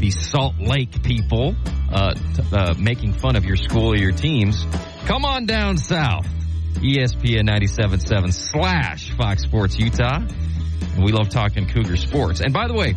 the 0.00 0.10
Salt 0.10 0.54
Lake 0.58 1.02
people 1.04 1.54
uh, 1.92 2.14
t- 2.14 2.42
uh, 2.52 2.74
making 2.78 3.12
fun 3.12 3.36
of 3.36 3.44
your 3.44 3.56
school 3.56 3.92
or 3.92 3.96
your 3.96 4.12
teams, 4.12 4.66
come 5.06 5.24
on 5.24 5.46
down 5.46 5.78
south. 5.78 6.26
ESPN 6.74 7.48
97.7 7.48 8.32
slash 8.32 9.10
Fox 9.16 9.42
Sports 9.42 9.78
Utah. 9.78 10.18
And 10.18 11.04
we 11.04 11.12
love 11.12 11.28
talking 11.28 11.66
Cougar 11.66 11.96
sports. 11.96 12.40
And 12.40 12.52
by 12.52 12.68
the 12.68 12.74
way, 12.74 12.94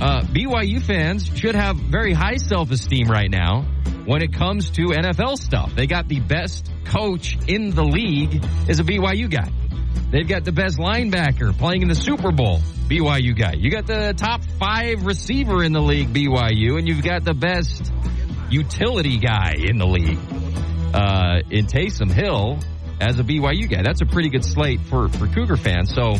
uh, 0.00 0.22
BYU 0.22 0.82
fans 0.82 1.26
should 1.26 1.54
have 1.54 1.76
very 1.76 2.12
high 2.12 2.36
self-esteem 2.36 3.08
right 3.08 3.30
now 3.30 3.62
when 4.04 4.22
it 4.22 4.32
comes 4.32 4.70
to 4.70 4.88
NFL 4.88 5.38
stuff. 5.38 5.74
They 5.74 5.86
got 5.86 6.08
the 6.08 6.20
best 6.20 6.70
coach 6.84 7.38
in 7.48 7.70
the 7.70 7.84
league 7.84 8.44
is 8.68 8.78
a 8.78 8.84
BYU 8.84 9.30
guy. 9.30 9.50
They've 10.10 10.28
got 10.28 10.44
the 10.44 10.52
best 10.52 10.78
linebacker 10.78 11.56
playing 11.56 11.82
in 11.82 11.88
the 11.88 11.94
Super 11.94 12.30
Bowl, 12.30 12.60
BYU 12.88 13.36
guy. 13.36 13.54
You 13.56 13.70
got 13.70 13.86
the 13.86 14.14
top 14.16 14.42
five 14.58 15.04
receiver 15.04 15.64
in 15.64 15.72
the 15.72 15.82
league, 15.82 16.12
BYU, 16.12 16.78
and 16.78 16.86
you've 16.86 17.02
got 17.02 17.24
the 17.24 17.34
best 17.34 17.92
utility 18.50 19.18
guy 19.18 19.54
in 19.58 19.78
the 19.78 19.86
league, 19.86 20.18
uh, 20.94 21.40
in 21.50 21.66
Taysom 21.66 22.12
Hill 22.12 22.60
as 23.00 23.18
a 23.18 23.22
BYU 23.22 23.68
guy. 23.68 23.82
That's 23.82 24.00
a 24.00 24.06
pretty 24.06 24.28
good 24.28 24.44
slate 24.44 24.80
for, 24.80 25.08
for 25.08 25.26
Cougar 25.26 25.56
fans. 25.56 25.94
So, 25.94 26.16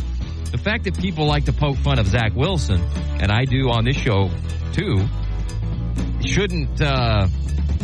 the 0.51 0.59
fact 0.59 0.85
that 0.85 0.99
people 0.99 1.27
like 1.27 1.47
to 1.47 1.53
poke 1.53 1.77
fun 1.77 1.99
of 1.99 2.07
Zach 2.07 2.35
Wilson, 2.35 2.81
and 3.21 3.31
I 3.31 3.45
do 3.45 3.71
on 3.71 3.85
this 3.85 3.97
show 3.97 4.31
too, 4.73 5.07
shouldn't 6.25 6.81
uh, 6.81 7.27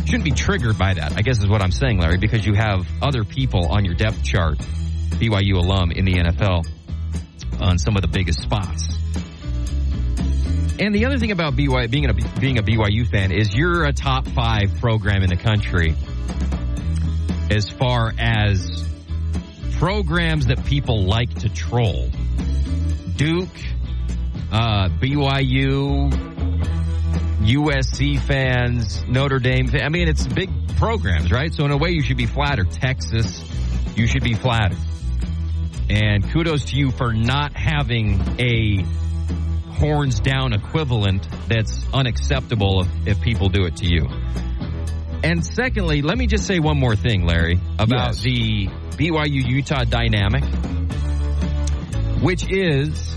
shouldn't 0.05 0.23
be 0.23 0.31
triggered 0.31 0.77
by 0.77 0.93
that. 0.93 1.13
I 1.17 1.21
guess 1.21 1.39
is 1.39 1.47
what 1.47 1.61
I'm 1.61 1.71
saying, 1.71 1.99
Larry, 1.99 2.17
because 2.17 2.45
you 2.45 2.53
have 2.53 2.87
other 3.01 3.23
people 3.23 3.67
on 3.67 3.85
your 3.85 3.95
depth 3.95 4.23
chart, 4.23 4.57
BYU 4.57 5.55
alum 5.55 5.91
in 5.91 6.05
the 6.05 6.13
NFL, 6.13 6.65
on 7.59 7.77
some 7.77 7.95
of 7.95 8.01
the 8.01 8.07
biggest 8.07 8.39
spots. 8.39 8.87
And 10.79 10.95
the 10.95 11.05
other 11.05 11.19
thing 11.19 11.31
about 11.31 11.53
BYU 11.53 11.89
being 11.89 12.09
a 12.09 12.13
being 12.13 12.57
a 12.57 12.63
BYU 12.63 13.07
fan 13.07 13.31
is 13.31 13.53
you're 13.53 13.83
a 13.83 13.93
top 13.93 14.27
five 14.27 14.79
program 14.79 15.21
in 15.21 15.29
the 15.29 15.37
country 15.37 15.95
as 17.53 17.69
far 17.69 18.11
as 18.17 18.83
programs 19.73 20.47
that 20.47 20.65
people 20.65 21.03
like 21.03 21.33
to 21.35 21.49
troll. 21.49 22.09
Duke, 23.15 23.49
uh, 24.51 24.89
BYU, 24.89 26.09
USC 27.41 28.19
fans, 28.19 29.03
Notre 29.07 29.39
Dame. 29.39 29.69
I 29.73 29.89
mean, 29.89 30.07
it's 30.07 30.25
big 30.25 30.49
programs, 30.77 31.31
right? 31.31 31.53
So 31.53 31.65
in 31.65 31.71
a 31.71 31.77
way, 31.77 31.91
you 31.91 32.01
should 32.01 32.17
be 32.17 32.25
flattered. 32.25 32.71
Texas, 32.71 33.43
you 33.95 34.07
should 34.07 34.23
be 34.23 34.33
flattered. 34.33 34.79
And 35.89 36.27
kudos 36.31 36.65
to 36.65 36.75
you 36.75 36.91
for 36.91 37.13
not 37.13 37.53
having 37.53 38.19
a 38.39 38.83
horns 39.73 40.19
down 40.19 40.53
equivalent 40.53 41.27
that's 41.47 41.85
unacceptable 41.93 42.81
if, 42.81 43.07
if 43.07 43.21
people 43.21 43.49
do 43.49 43.65
it 43.65 43.75
to 43.77 43.85
you. 43.85 44.07
And 45.33 45.43
secondly, 45.43 46.03
let 46.03 46.15
me 46.15 46.27
just 46.27 46.45
say 46.45 46.59
one 46.59 46.79
more 46.79 46.95
thing, 46.95 47.25
Larry, 47.25 47.59
about 47.79 48.09
Yes. 48.09 48.21
the 48.21 48.67
BYU 48.97 49.43
Utah 49.49 49.83
dynamic, 49.83 50.43
which 52.21 52.45
is 52.51 53.15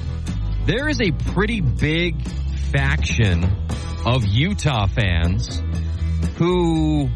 there 0.65 0.89
is 0.89 0.99
a 1.03 1.11
pretty 1.11 1.61
big 1.61 2.27
faction 2.73 3.45
of 4.07 4.25
Utah 4.25 4.87
fans 4.87 5.63
who 6.37 7.11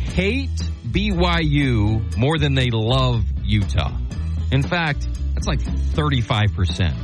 hate 0.00 0.50
BYU 0.86 2.14
more 2.18 2.36
than 2.36 2.52
they 2.54 2.68
love 2.68 3.24
Utah. 3.42 3.96
In 4.50 4.62
fact, 4.62 5.08
that's 5.32 5.46
like 5.46 5.60
35% 5.60 6.94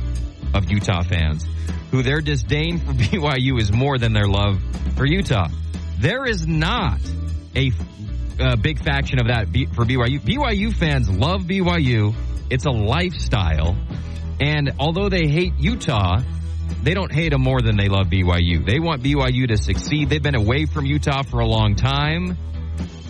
of 0.53 0.69
Utah 0.69 1.01
fans 1.01 1.47
who 1.89 2.03
their 2.03 2.21
disdain 2.21 2.77
for 2.77 2.93
BYU 2.93 3.59
is 3.59 3.71
more 3.71 3.97
than 3.97 4.13
their 4.13 4.27
love 4.27 4.61
for 4.95 5.07
Utah. 5.07 5.47
There 5.97 6.27
is 6.27 6.45
not 6.45 6.99
a, 7.55 7.71
a 8.39 8.57
big 8.57 8.83
faction 8.83 9.19
of 9.19 9.27
that 9.27 9.47
for 9.73 9.85
BYU. 9.85 10.19
BYU 10.19 10.73
fans 10.73 11.09
love 11.09 11.41
BYU. 11.43 12.13
It's 12.49 12.65
a 12.65 12.71
lifestyle. 12.71 13.77
And 14.39 14.73
although 14.79 15.09
they 15.09 15.27
hate 15.27 15.53
Utah, 15.59 16.21
they 16.83 16.93
don't 16.93 17.11
hate 17.11 17.31
them 17.31 17.41
more 17.41 17.61
than 17.61 17.77
they 17.77 17.89
love 17.89 18.07
BYU. 18.07 18.65
They 18.65 18.79
want 18.79 19.03
BYU 19.03 19.47
to 19.49 19.57
succeed. 19.57 20.09
They've 20.09 20.23
been 20.23 20.35
away 20.35 20.65
from 20.65 20.85
Utah 20.85 21.23
for 21.23 21.39
a 21.39 21.47
long 21.47 21.75
time. 21.75 22.37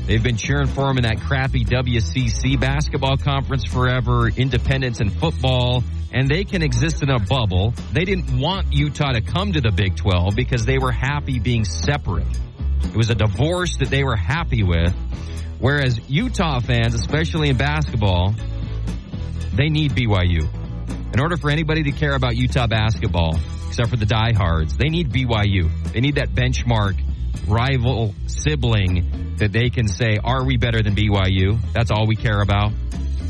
They've 0.05 0.23
been 0.23 0.37
cheering 0.37 0.67
for 0.67 0.87
them 0.87 0.97
in 0.97 1.03
that 1.03 1.19
crappy 1.21 1.63
WCC 1.63 2.59
basketball 2.59 3.17
conference 3.17 3.63
forever, 3.65 4.27
independence 4.27 5.01
in 5.01 5.11
football, 5.11 5.83
and 6.11 6.27
they 6.27 6.45
can 6.45 6.63
exist 6.63 7.03
in 7.03 7.11
a 7.11 7.19
bubble. 7.19 7.75
They 7.93 8.05
didn't 8.05 8.39
want 8.39 8.73
Utah 8.73 9.11
to 9.11 9.21
come 9.21 9.53
to 9.53 9.61
the 9.61 9.71
Big 9.71 9.95
12 9.95 10.35
because 10.35 10.65
they 10.65 10.79
were 10.79 10.91
happy 10.91 11.37
being 11.37 11.63
separate. 11.63 12.25
It 12.89 12.95
was 12.95 13.09
a 13.09 13.15
divorce 13.15 13.77
that 13.77 13.89
they 13.89 14.03
were 14.03 14.15
happy 14.15 14.63
with. 14.63 14.93
Whereas 15.59 15.99
Utah 16.09 16.59
fans, 16.59 16.95
especially 16.95 17.49
in 17.49 17.57
basketball, 17.57 18.33
they 19.53 19.69
need 19.69 19.91
BYU. 19.91 20.47
In 21.13 21.19
order 21.19 21.37
for 21.37 21.49
anybody 21.49 21.83
to 21.83 21.91
care 21.91 22.13
about 22.13 22.35
Utah 22.35 22.67
basketball, 22.67 23.39
except 23.67 23.89
for 23.89 23.97
the 23.97 24.05
diehards, 24.05 24.77
they 24.77 24.89
need 24.89 25.11
BYU. 25.11 25.69
They 25.91 25.99
need 25.99 26.15
that 26.15 26.29
benchmark 26.29 26.99
rival 27.47 28.13
sibling 28.27 29.35
that 29.37 29.51
they 29.51 29.69
can 29.69 29.87
say, 29.87 30.17
are 30.23 30.45
we 30.45 30.57
better 30.57 30.81
than 30.81 30.95
BYU? 30.95 31.59
That's 31.73 31.91
all 31.91 32.07
we 32.07 32.15
care 32.15 32.41
about. 32.41 32.71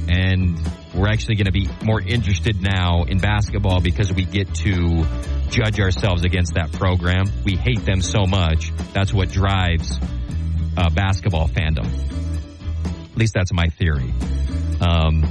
And 0.07 0.59
we're 0.93 1.07
actually 1.09 1.35
going 1.35 1.45
to 1.45 1.51
be 1.51 1.67
more 1.83 2.01
interested 2.01 2.61
now 2.61 3.03
in 3.03 3.19
basketball 3.19 3.81
because 3.81 4.11
we 4.11 4.25
get 4.25 4.53
to 4.55 5.05
judge 5.49 5.79
ourselves 5.79 6.23
against 6.23 6.55
that 6.55 6.71
program. 6.71 7.31
We 7.43 7.55
hate 7.55 7.85
them 7.85 8.01
so 8.01 8.25
much. 8.25 8.71
That's 8.93 9.13
what 9.13 9.29
drives 9.29 9.99
uh, 10.77 10.89
basketball 10.89 11.47
fandom. 11.47 11.87
At 13.11 13.17
least 13.17 13.33
that's 13.33 13.53
my 13.53 13.67
theory. 13.67 14.13
Um, 14.81 15.25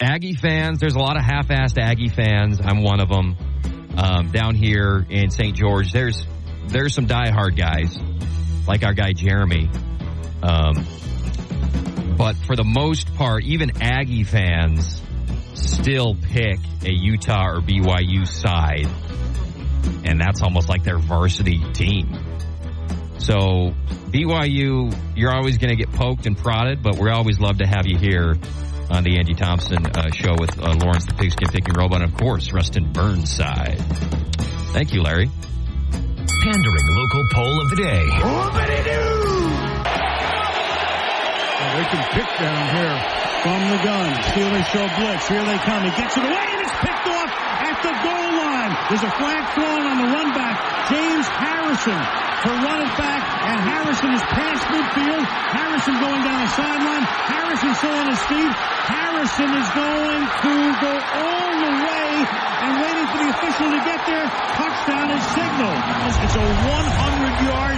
Aggie 0.00 0.34
fans, 0.34 0.78
there's 0.78 0.94
a 0.94 0.98
lot 0.98 1.16
of 1.16 1.24
half-assed 1.24 1.78
Aggie 1.78 2.08
fans. 2.08 2.60
I'm 2.62 2.82
one 2.82 3.00
of 3.00 3.08
them. 3.08 3.36
Um, 3.96 4.30
down 4.32 4.54
here 4.56 5.06
in 5.08 5.30
St. 5.30 5.56
George, 5.56 5.92
there's 5.92 6.26
there's 6.66 6.94
some 6.94 7.06
diehard 7.06 7.56
guys, 7.56 7.96
like 8.66 8.82
our 8.82 8.92
guy 8.92 9.12
Jeremy. 9.12 9.70
Um, 10.42 10.84
but 12.16 12.36
for 12.36 12.56
the 12.56 12.64
most 12.64 13.14
part, 13.14 13.44
even 13.44 13.82
Aggie 13.82 14.24
fans 14.24 15.00
still 15.54 16.14
pick 16.14 16.58
a 16.84 16.92
Utah 16.92 17.48
or 17.48 17.60
BYU 17.60 18.26
side, 18.26 18.88
and 20.04 20.20
that's 20.20 20.42
almost 20.42 20.68
like 20.68 20.84
their 20.84 20.98
varsity 20.98 21.58
team. 21.72 22.12
So 23.18 23.74
BYU, 24.10 24.94
you're 25.16 25.34
always 25.34 25.58
going 25.58 25.70
to 25.70 25.76
get 25.76 25.92
poked 25.92 26.26
and 26.26 26.36
prodded, 26.36 26.82
but 26.82 26.98
we 26.98 27.10
always 27.10 27.40
love 27.40 27.58
to 27.58 27.66
have 27.66 27.86
you 27.86 27.96
here 27.96 28.36
on 28.90 29.02
the 29.02 29.16
Andy 29.18 29.34
Thompson 29.34 29.86
uh, 29.86 30.10
show 30.12 30.34
with 30.38 30.58
uh, 30.58 30.74
Lawrence 30.74 31.06
the 31.06 31.14
Pigskin 31.14 31.48
Picking 31.48 31.74
Robot, 31.74 32.02
and 32.02 32.12
of 32.12 32.18
course, 32.18 32.52
Rustin 32.52 32.92
Burnside. 32.92 33.78
Thank 34.72 34.92
you, 34.92 35.02
Larry. 35.02 35.30
Pandering 35.90 36.86
local 36.86 37.22
poll 37.32 37.60
of 37.62 37.70
the 37.70 37.76
day. 37.76 39.43
They 41.72 41.86
can 41.88 42.04
pick 42.12 42.30
down 42.38 42.62
here 42.76 42.96
from 43.42 43.60
the 43.72 43.80
gun. 43.80 44.08
Steelers 44.32 44.66
show 44.68 44.86
blitz. 45.00 45.24
Here 45.28 45.44
they 45.44 45.58
come. 45.64 45.82
He 45.84 45.92
gets 45.96 46.16
it 46.16 46.24
away, 46.24 46.46
and 46.54 46.60
it's 46.60 46.76
picked 46.84 47.08
off 47.08 47.30
at 47.32 47.76
the 47.80 47.94
goal 48.04 48.30
line. 48.40 48.72
There's 48.88 49.04
a 49.04 49.12
flag 49.16 49.42
thrown 49.56 49.82
on 49.88 49.96
the 50.00 50.08
run 50.12 50.28
back. 50.36 50.56
James 50.92 51.26
Harrison 51.28 52.00
to 52.44 52.50
run 52.60 52.80
it 52.84 52.92
back, 53.00 53.22
and 53.48 53.58
Harrison 53.64 54.12
is 54.12 54.24
past 54.32 54.62
midfield. 54.68 55.24
Harrison 55.24 55.94
going 55.96 56.22
down 56.24 56.38
the 56.44 56.52
sideline. 56.52 57.04
Harrison 57.32 57.72
still 57.80 57.96
on 57.96 58.08
his 58.12 58.22
feet. 58.28 58.52
Harrison 58.84 59.50
is 59.56 59.68
going 59.72 60.22
to 60.44 60.54
go 60.84 60.92
all 60.92 61.52
the 61.64 61.74
way 61.84 62.08
and 62.64 62.72
waiting 62.84 63.06
for 63.08 63.18
the 63.24 63.28
official 63.32 63.68
to 63.72 63.80
get 63.88 64.00
there. 64.04 64.28
Touchdown 64.28 65.08
is 65.10 65.24
signaled. 65.32 65.80
It's 66.20 66.36
a 66.36 66.46
100-yard 66.68 67.76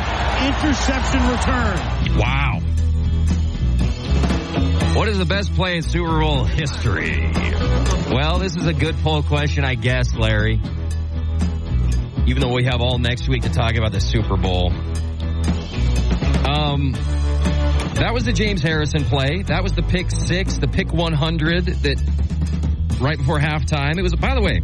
interception 0.51 1.23
return. 1.31 1.79
Wow. 2.19 2.56
What 4.97 5.09
is 5.09 5.19
the 5.19 5.27
best 5.27 5.55
play 5.55 5.77
in 5.77 5.83
Super 5.83 6.21
Bowl 6.21 6.45
history? 6.45 7.31
Well, 8.11 8.39
this 8.39 8.57
is 8.57 8.67
a 8.67 8.75
good 8.75 8.97
poll 9.03 9.23
question, 9.23 9.65
I 9.65 9.75
guess, 9.75 10.15
Larry 10.15 10.61
even 12.27 12.43
though 12.43 12.53
we 12.53 12.65
have 12.65 12.81
all 12.81 12.99
next 12.99 13.29
week 13.29 13.43
to 13.43 13.51
talk 13.51 13.77
about 13.77 13.93
the 13.93 14.01
Super 14.01 14.37
Bowl. 14.37 14.73
Um, 16.45 16.93
that 17.95 18.11
was 18.13 18.25
the 18.25 18.33
James 18.33 18.63
Harrison 18.63 19.05
play. 19.05 19.43
That 19.43 19.63
was 19.63 19.73
the 19.73 19.83
pick 19.83 20.11
six, 20.11 20.59
the 20.59 20.67
pick 20.67 20.93
100 20.93 21.67
that 21.67 22.99
right 23.01 23.17
before 23.17 23.39
halftime. 23.39 23.97
It 23.97 24.03
was, 24.03 24.15
by 24.17 24.35
the 24.35 24.43
way, 24.43 24.59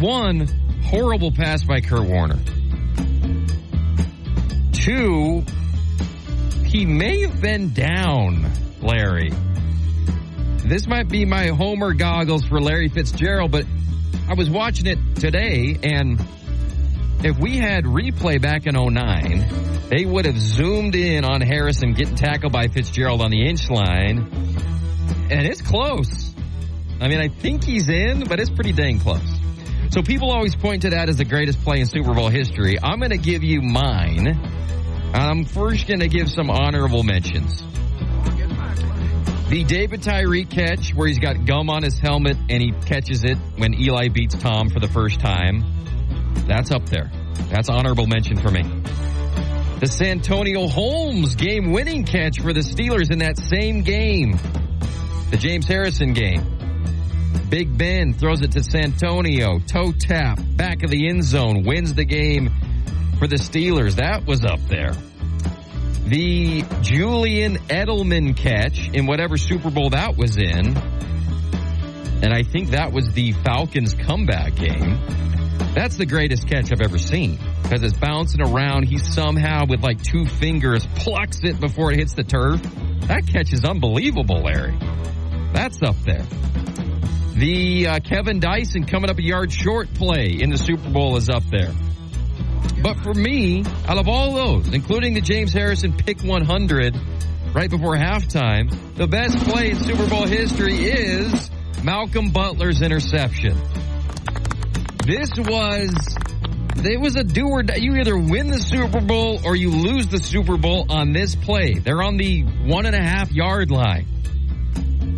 one 0.00 0.46
horrible 0.84 1.32
pass 1.32 1.64
by 1.64 1.80
Kurt 1.80 2.06
Warner. 2.06 2.38
Two, 4.72 5.44
he 6.64 6.86
may 6.86 7.22
have 7.22 7.40
been 7.40 7.72
down, 7.72 8.52
Larry. 8.82 9.30
This 10.64 10.86
might 10.86 11.08
be 11.08 11.24
my 11.24 11.48
Homer 11.48 11.94
goggles 11.94 12.44
for 12.44 12.60
Larry 12.60 12.88
Fitzgerald, 12.88 13.50
but 13.50 13.64
I 14.28 14.34
was 14.34 14.50
watching 14.50 14.86
it 14.86 14.98
today 15.16 15.78
and 15.82 16.20
if 17.24 17.36
we 17.38 17.56
had 17.56 17.84
replay 17.84 18.40
back 18.40 18.66
in 18.66 18.74
09, 18.76 19.88
they 19.88 20.04
would 20.04 20.24
have 20.24 20.38
zoomed 20.38 20.94
in 20.94 21.24
on 21.24 21.40
Harrison 21.40 21.92
getting 21.94 22.14
tackled 22.14 22.52
by 22.52 22.68
Fitzgerald 22.68 23.22
on 23.22 23.30
the 23.30 23.44
inch 23.44 23.68
line. 23.68 24.18
And 25.30 25.46
it's 25.46 25.60
close. 25.60 26.32
I 27.00 27.08
mean, 27.08 27.18
I 27.18 27.28
think 27.28 27.64
he's 27.64 27.88
in, 27.88 28.24
but 28.28 28.38
it's 28.38 28.50
pretty 28.50 28.72
dang 28.72 29.00
close. 29.00 29.20
So 29.90 30.02
people 30.02 30.30
always 30.30 30.54
point 30.54 30.82
to 30.82 30.90
that 30.90 31.08
as 31.08 31.16
the 31.16 31.24
greatest 31.24 31.60
play 31.62 31.80
in 31.80 31.86
Super 31.86 32.14
Bowl 32.14 32.28
history. 32.28 32.78
I'm 32.80 32.98
going 32.98 33.10
to 33.10 33.18
give 33.18 33.42
you 33.42 33.62
mine. 33.62 34.38
I'm 35.14 35.44
first 35.44 35.88
going 35.88 36.00
to 36.00 36.08
give 36.08 36.30
some 36.30 36.50
honorable 36.50 37.02
mentions. 37.02 37.62
The 39.48 39.64
David 39.64 40.02
Tyree 40.02 40.44
catch 40.44 40.94
where 40.94 41.08
he's 41.08 41.18
got 41.18 41.46
gum 41.46 41.70
on 41.70 41.82
his 41.82 41.98
helmet 41.98 42.36
and 42.50 42.62
he 42.62 42.72
catches 42.84 43.24
it 43.24 43.38
when 43.56 43.72
Eli 43.72 44.08
beats 44.08 44.34
Tom 44.34 44.68
for 44.68 44.78
the 44.78 44.88
first 44.88 45.20
time. 45.20 45.64
That's 46.46 46.70
up 46.70 46.84
there. 46.90 47.10
That's 47.48 47.70
honorable 47.70 48.06
mention 48.06 48.36
for 48.36 48.50
me. 48.50 48.62
The 49.80 49.86
Santonio 49.86 50.66
Holmes 50.66 51.34
game 51.34 51.72
winning 51.72 52.04
catch 52.04 52.40
for 52.40 52.52
the 52.52 52.60
Steelers 52.60 53.10
in 53.10 53.20
that 53.20 53.38
same 53.38 53.82
game. 53.82 54.38
The 55.30 55.38
James 55.38 55.66
Harrison 55.66 56.12
game. 56.12 56.42
Big 57.48 57.78
Ben 57.78 58.12
throws 58.12 58.42
it 58.42 58.52
to 58.52 58.62
Santonio. 58.62 59.60
Toe 59.60 59.92
tap. 59.92 60.38
Back 60.56 60.82
of 60.82 60.90
the 60.90 61.08
end 61.08 61.24
zone. 61.24 61.62
Wins 61.64 61.94
the 61.94 62.04
game 62.04 62.50
for 63.18 63.26
the 63.26 63.36
Steelers. 63.36 63.94
That 63.94 64.26
was 64.26 64.44
up 64.44 64.60
there. 64.68 64.92
The 66.08 66.64
Julian 66.80 67.56
Edelman 67.68 68.34
catch 68.34 68.88
in 68.88 69.04
whatever 69.04 69.36
Super 69.36 69.70
Bowl 69.70 69.90
that 69.90 70.16
was 70.16 70.38
in. 70.38 70.74
And 72.22 72.32
I 72.32 72.44
think 72.44 72.70
that 72.70 72.92
was 72.92 73.12
the 73.12 73.32
Falcons 73.32 73.92
comeback 73.92 74.54
game. 74.54 74.98
That's 75.74 75.98
the 75.98 76.06
greatest 76.06 76.48
catch 76.48 76.72
I've 76.72 76.80
ever 76.80 76.96
seen 76.96 77.38
because 77.62 77.82
it's 77.82 77.98
bouncing 77.98 78.40
around. 78.40 78.84
He 78.84 78.96
somehow, 78.96 79.66
with 79.68 79.82
like 79.82 80.02
two 80.02 80.24
fingers, 80.24 80.86
plucks 80.96 81.40
it 81.42 81.60
before 81.60 81.92
it 81.92 81.98
hits 81.98 82.14
the 82.14 82.24
turf. 82.24 82.62
That 83.02 83.26
catch 83.26 83.52
is 83.52 83.66
unbelievable, 83.66 84.40
Larry. 84.40 84.78
That's 85.52 85.82
up 85.82 85.96
there. 86.06 86.24
The 87.34 87.86
uh, 87.86 88.00
Kevin 88.00 88.40
Dyson 88.40 88.84
coming 88.84 89.10
up 89.10 89.18
a 89.18 89.22
yard 89.22 89.52
short 89.52 89.92
play 89.92 90.38
in 90.40 90.48
the 90.48 90.56
Super 90.56 90.88
Bowl 90.88 91.18
is 91.18 91.28
up 91.28 91.44
there. 91.50 91.74
But 92.88 93.00
for 93.00 93.12
me, 93.12 93.66
out 93.86 93.98
of 93.98 94.08
all 94.08 94.32
those, 94.32 94.72
including 94.72 95.12
the 95.12 95.20
James 95.20 95.52
Harrison 95.52 95.92
pick 95.92 96.22
100 96.22 96.96
right 97.52 97.68
before 97.68 97.94
halftime, 97.96 98.74
the 98.94 99.06
best 99.06 99.36
play 99.40 99.72
in 99.72 99.76
Super 99.76 100.08
Bowl 100.08 100.26
history 100.26 100.86
is 100.86 101.50
Malcolm 101.82 102.30
Butler's 102.30 102.80
interception. 102.80 103.60
This 105.04 105.28
was 105.36 106.16
it 106.78 106.98
was 106.98 107.16
a 107.16 107.24
do 107.24 107.48
or 107.48 107.62
die. 107.62 107.74
You 107.74 107.96
either 107.96 108.16
win 108.16 108.46
the 108.46 108.58
Super 108.58 109.02
Bowl 109.02 109.38
or 109.44 109.54
you 109.54 109.68
lose 109.68 110.06
the 110.06 110.16
Super 110.16 110.56
Bowl 110.56 110.86
on 110.88 111.12
this 111.12 111.34
play. 111.34 111.74
They're 111.74 112.02
on 112.02 112.16
the 112.16 112.44
one 112.64 112.86
and 112.86 112.96
a 112.96 113.02
half 113.02 113.30
yard 113.30 113.70
line. 113.70 114.06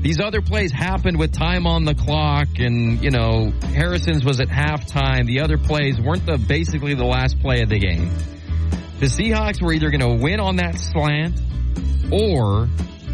These 0.03 0.19
other 0.19 0.41
plays 0.41 0.73
happened 0.73 1.19
with 1.19 1.33
time 1.33 1.67
on 1.67 1.85
the 1.85 1.95
clock, 1.95 2.49
and 2.59 3.03
you 3.03 3.11
know 3.11 3.53
Harrison's 3.75 4.25
was 4.25 4.41
at 4.41 4.49
halftime. 4.49 5.27
The 5.27 5.41
other 5.41 5.59
plays 5.59 6.01
weren't 6.01 6.25
the 6.25 6.39
basically 6.39 6.95
the 6.95 7.05
last 7.05 7.39
play 7.41 7.61
of 7.61 7.69
the 7.69 7.79
game. 7.79 8.11
The 8.99 9.07
Seahawks 9.07 9.63
were 9.63 9.73
either 9.73 9.91
going 9.91 10.01
to 10.01 10.23
win 10.23 10.41
on 10.41 10.57
that 10.57 10.77
slant, 10.77 11.39
or 12.11 12.69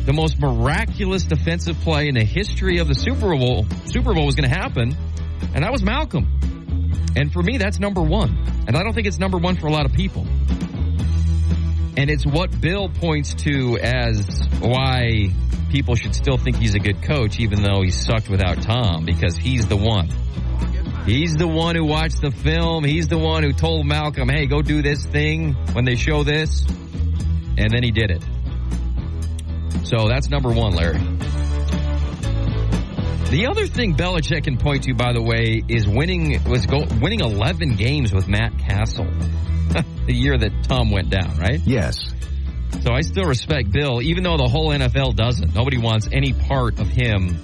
the 0.04 0.12
most 0.12 0.38
miraculous 0.38 1.24
defensive 1.24 1.76
play 1.80 2.08
in 2.08 2.14
the 2.14 2.24
history 2.24 2.78
of 2.78 2.86
the 2.86 2.94
Super 2.94 3.36
Bowl. 3.36 3.66
Super 3.86 4.14
Bowl 4.14 4.24
was 4.24 4.36
going 4.36 4.48
to 4.48 4.56
happen, 4.56 4.96
and 5.54 5.64
that 5.64 5.72
was 5.72 5.82
Malcolm. 5.82 6.30
And 7.16 7.32
for 7.32 7.42
me, 7.42 7.56
that's 7.56 7.80
number 7.80 8.02
one. 8.02 8.36
And 8.68 8.76
I 8.76 8.84
don't 8.84 8.94
think 8.94 9.06
it's 9.06 9.18
number 9.18 9.38
one 9.38 9.56
for 9.56 9.66
a 9.66 9.72
lot 9.72 9.86
of 9.86 9.92
people. 9.92 10.26
And 11.96 12.10
it's 12.10 12.26
what 12.26 12.60
Bill 12.60 12.88
points 12.88 13.34
to 13.44 13.78
as 13.78 14.46
why 14.60 15.30
people 15.70 15.94
should 15.94 16.14
still 16.14 16.36
think 16.36 16.56
he's 16.56 16.74
a 16.74 16.78
good 16.78 17.02
coach, 17.02 17.40
even 17.40 17.62
though 17.62 17.82
he 17.82 17.90
sucked 17.90 18.28
without 18.28 18.60
Tom, 18.62 19.04
because 19.04 19.36
he's 19.36 19.66
the 19.66 19.76
one. 19.76 20.08
He's 21.06 21.34
the 21.36 21.46
one 21.46 21.76
who 21.76 21.84
watched 21.84 22.20
the 22.20 22.30
film. 22.30 22.84
He's 22.84 23.06
the 23.08 23.18
one 23.18 23.42
who 23.44 23.52
told 23.52 23.86
Malcolm, 23.86 24.28
hey, 24.28 24.46
go 24.46 24.60
do 24.60 24.82
this 24.82 25.06
thing 25.06 25.54
when 25.72 25.84
they 25.84 25.94
show 25.94 26.24
this. 26.24 26.66
And 27.56 27.70
then 27.70 27.82
he 27.82 27.92
did 27.92 28.10
it. 28.10 28.22
So 29.86 30.08
that's 30.08 30.28
number 30.28 30.50
one, 30.50 30.74
Larry. 30.74 30.98
The 33.30 33.46
other 33.48 33.66
thing 33.66 33.94
Belichick 33.94 34.44
can 34.44 34.56
point 34.56 34.84
to, 34.84 34.94
by 34.94 35.12
the 35.12 35.22
way, 35.22 35.62
is 35.68 35.86
winning 35.86 36.42
was 36.44 36.66
go, 36.66 36.84
winning 37.00 37.20
11 37.20 37.76
games 37.76 38.12
with 38.12 38.28
Matt 38.28 38.58
Cassel. 38.58 39.06
The 40.06 40.14
year 40.14 40.36
that 40.38 40.64
Tom 40.64 40.90
went 40.90 41.10
down, 41.10 41.36
right? 41.38 41.60
Yes. 41.64 42.12
So 42.82 42.92
I 42.92 43.00
still 43.00 43.24
respect 43.24 43.70
Bill, 43.72 44.02
even 44.02 44.22
though 44.22 44.36
the 44.36 44.48
whole 44.48 44.68
NFL 44.70 45.16
doesn't. 45.16 45.54
Nobody 45.54 45.78
wants 45.78 46.08
any 46.12 46.32
part 46.32 46.78
of 46.78 46.88
him 46.88 47.38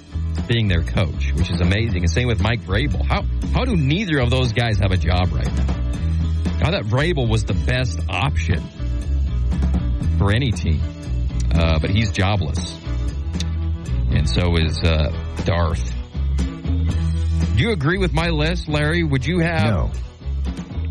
being 0.47 0.67
their 0.67 0.83
coach, 0.83 1.33
which 1.33 1.49
is 1.49 1.61
amazing. 1.61 2.03
And 2.03 2.09
same 2.09 2.27
with 2.27 2.41
Mike 2.41 2.61
Vrabel. 2.61 3.05
How 3.05 3.23
how 3.53 3.65
do 3.65 3.75
neither 3.75 4.19
of 4.19 4.29
those 4.29 4.53
guys 4.53 4.79
have 4.79 4.91
a 4.91 4.97
job 4.97 5.31
right 5.33 5.45
now? 5.45 5.83
I 6.61 6.71
thought 6.71 6.83
Vrabel 6.85 7.27
was 7.27 7.43
the 7.43 7.53
best 7.53 7.99
option 8.09 8.63
for 10.17 10.31
any 10.31 10.51
team, 10.51 10.81
uh, 11.53 11.79
but 11.79 11.89
he's 11.89 12.11
jobless, 12.11 12.79
and 14.11 14.29
so 14.29 14.55
is 14.57 14.81
uh, 14.83 15.11
Darth. 15.45 15.91
Do 16.37 17.61
you 17.61 17.71
agree 17.71 17.97
with 17.97 18.13
my 18.13 18.29
list, 18.29 18.67
Larry? 18.69 19.03
Would 19.03 19.25
you 19.25 19.39
have? 19.39 19.65
No. 19.65 19.91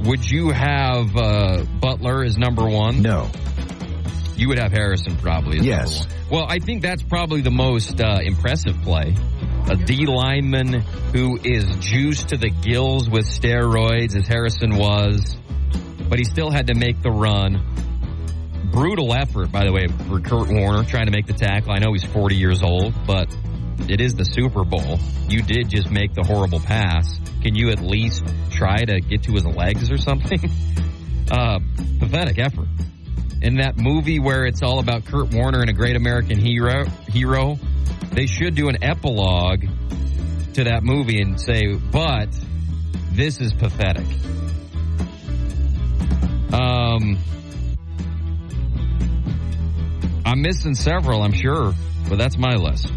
Would 0.04 0.28
you 0.28 0.50
have 0.50 1.16
uh, 1.16 1.64
Butler 1.80 2.24
as 2.24 2.36
number 2.36 2.68
one? 2.68 3.02
No. 3.02 3.30
You 4.36 4.48
would 4.48 4.58
have 4.58 4.72
Harrison 4.72 5.16
probably 5.16 5.58
as 5.60 5.64
Yes. 5.66 6.00
one. 6.00 6.08
Well, 6.30 6.46
I 6.48 6.58
think 6.58 6.82
that's 6.82 7.02
probably 7.02 7.42
the 7.42 7.50
most 7.50 8.00
uh, 8.00 8.18
impressive 8.22 8.80
play. 8.82 9.14
A 9.70 9.76
D 9.76 10.06
lineman 10.06 10.80
who 11.14 11.38
is 11.44 11.64
juiced 11.76 12.28
to 12.30 12.36
the 12.36 12.50
gills 12.50 13.08
with 13.08 13.26
steroids, 13.26 14.16
as 14.16 14.26
Harrison 14.26 14.76
was, 14.76 15.36
but 16.08 16.18
he 16.18 16.24
still 16.24 16.50
had 16.50 16.66
to 16.68 16.74
make 16.74 17.00
the 17.02 17.10
run. 17.10 17.62
Brutal 18.72 19.12
effort, 19.14 19.52
by 19.52 19.64
the 19.64 19.72
way, 19.72 19.86
for 20.08 20.18
Kurt 20.20 20.48
Warner 20.48 20.82
trying 20.84 21.06
to 21.06 21.12
make 21.12 21.26
the 21.26 21.34
tackle. 21.34 21.72
I 21.72 21.78
know 21.78 21.92
he's 21.92 22.04
40 22.04 22.34
years 22.36 22.62
old, 22.62 22.94
but 23.06 23.28
it 23.88 24.00
is 24.00 24.14
the 24.14 24.24
Super 24.24 24.64
Bowl. 24.64 24.98
You 25.28 25.42
did 25.42 25.68
just 25.68 25.90
make 25.90 26.14
the 26.14 26.22
horrible 26.22 26.60
pass. 26.60 27.18
Can 27.42 27.54
you 27.54 27.70
at 27.70 27.80
least 27.80 28.24
try 28.50 28.84
to 28.84 29.00
get 29.00 29.24
to 29.24 29.32
his 29.32 29.44
legs 29.44 29.90
or 29.90 29.98
something? 29.98 30.38
uh, 31.30 31.58
pathetic 31.98 32.38
effort. 32.38 32.68
In 33.40 33.56
that 33.56 33.76
movie 33.76 34.20
where 34.20 34.46
it's 34.46 34.62
all 34.62 34.78
about 34.78 35.04
Kurt 35.04 35.32
Warner 35.34 35.60
and 35.60 35.70
a 35.70 35.72
great 35.72 35.96
American 35.96 36.38
hero, 36.38 36.84
hero, 37.08 37.58
they 38.12 38.26
should 38.26 38.54
do 38.54 38.68
an 38.68 38.82
epilogue 38.82 39.64
to 40.54 40.64
that 40.64 40.82
movie 40.82 41.20
and 41.20 41.40
say, 41.40 41.74
but 41.74 42.28
this 43.12 43.40
is 43.40 43.52
pathetic. 43.52 44.06
Um, 46.52 47.18
I'm 50.24 50.42
missing 50.42 50.74
several, 50.74 51.22
I'm 51.22 51.32
sure, 51.32 51.74
but 52.08 52.18
that's 52.18 52.36
my 52.36 52.54
list. 52.54 52.92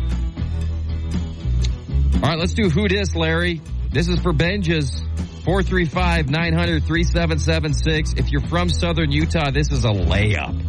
All 2.15 2.31
right, 2.31 2.39
let's 2.39 2.53
do 2.53 2.69
who 2.69 2.87
dis, 2.87 3.15
Larry. 3.15 3.61
This 3.91 4.07
is 4.07 4.19
for 4.19 4.33
Benjas. 4.33 5.01
435 5.43 6.29
900 6.29 6.83
3776. 6.85 8.13
If 8.13 8.31
you're 8.31 8.41
from 8.47 8.67
southern 8.69 9.11
Utah, 9.11 9.51
this 9.51 9.71
is 9.71 9.85
a 9.85 9.89
layup. 9.89 10.59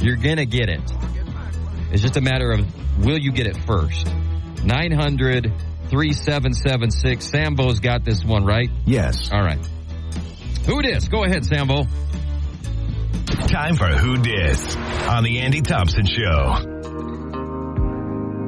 You're 0.00 0.16
going 0.16 0.36
to 0.36 0.46
get 0.46 0.68
it. 0.68 0.80
It's 1.90 2.02
just 2.02 2.16
a 2.16 2.20
matter 2.20 2.52
of 2.52 2.64
will 3.04 3.18
you 3.18 3.32
get 3.32 3.46
it 3.48 3.56
first? 3.66 4.06
900 4.64 5.52
3776. 5.88 7.26
Sambo's 7.26 7.80
got 7.80 8.04
this 8.04 8.24
one, 8.24 8.44
right? 8.44 8.70
Yes. 8.86 9.30
All 9.32 9.42
right. 9.42 9.58
Who 10.66 10.80
dis? 10.82 11.08
Go 11.08 11.24
ahead, 11.24 11.44
Sambo. 11.44 11.86
Time 13.48 13.74
for 13.74 13.88
Who 13.88 14.18
Dis 14.18 14.76
on 15.08 15.24
the 15.24 15.40
Andy 15.40 15.60
Thompson 15.62 16.06
Show. 16.06 16.81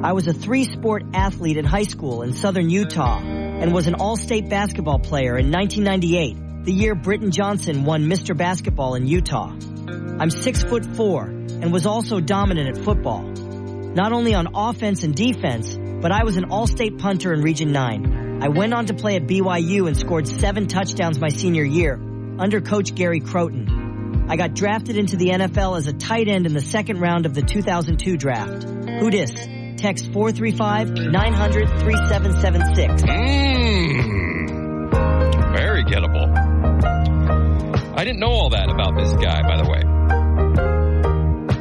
I 0.05 0.11
was 0.11 0.27
a 0.27 0.33
three 0.33 0.65
sport 0.65 1.01
athlete 1.15 1.57
in 1.57 1.65
high 1.65 1.81
school 1.81 2.21
in 2.21 2.33
southern 2.33 2.69
Utah 2.69 3.21
and 3.23 3.73
was 3.73 3.87
an 3.87 3.95
all 3.95 4.15
state 4.15 4.47
basketball 4.47 4.99
player 4.99 5.35
in 5.35 5.51
1998, 5.51 6.63
the 6.63 6.71
year 6.71 6.93
Britton 6.93 7.31
Johnsen 7.31 7.85
won 7.85 8.03
Mr. 8.03 8.37
Basketball 8.37 8.93
in 8.93 9.07
Utah. 9.07 9.49
I'm 9.49 10.29
six 10.29 10.63
foot 10.63 10.85
four 10.85 11.23
and 11.23 11.73
was 11.73 11.87
also 11.87 12.19
dominant 12.19 12.77
at 12.77 12.85
football. 12.85 13.23
Not 13.23 14.11
only 14.11 14.35
on 14.35 14.49
offense 14.53 15.01
and 15.01 15.15
defense, 15.15 15.75
but 15.75 16.11
I 16.11 16.23
was 16.23 16.37
an 16.37 16.51
all 16.51 16.67
state 16.67 16.99
punter 16.99 17.33
in 17.33 17.41
Region 17.41 17.71
9. 17.71 18.43
I 18.43 18.49
went 18.49 18.75
on 18.75 18.85
to 18.85 18.93
play 18.93 19.15
at 19.15 19.25
BYU 19.25 19.87
and 19.87 19.97
scored 19.97 20.27
seven 20.27 20.67
touchdowns 20.67 21.17
my 21.17 21.29
senior 21.29 21.63
year 21.63 21.95
under 22.37 22.61
coach 22.61 22.93
Gary 22.93 23.21
Crowton. 23.21 24.29
I 24.29 24.35
got 24.35 24.53
drafted 24.53 24.97
into 24.97 25.17
the 25.17 25.29
NFL 25.29 25.79
as 25.79 25.87
a 25.87 25.93
tight 25.93 26.27
end 26.27 26.45
in 26.45 26.53
the 26.53 26.61
second 26.61 26.99
round 26.99 27.25
of 27.25 27.33
the 27.33 27.41
2002 27.41 28.17
draft. 28.17 28.65
Who 28.65 29.09
dis? 29.09 29.54
Text 29.77 30.11
435 30.11 30.91
900 30.91 31.69
3776. 31.79 33.03
Mmm. 33.03 35.55
Very 35.55 35.83
gettable. 35.83 36.35
I 37.97 38.03
didn't 38.03 38.19
know 38.19 38.31
all 38.31 38.49
that 38.49 38.69
about 38.69 38.97
this 38.97 39.13
guy, 39.13 39.41
by 39.43 39.57
the 39.57 39.63
way. 39.69 39.81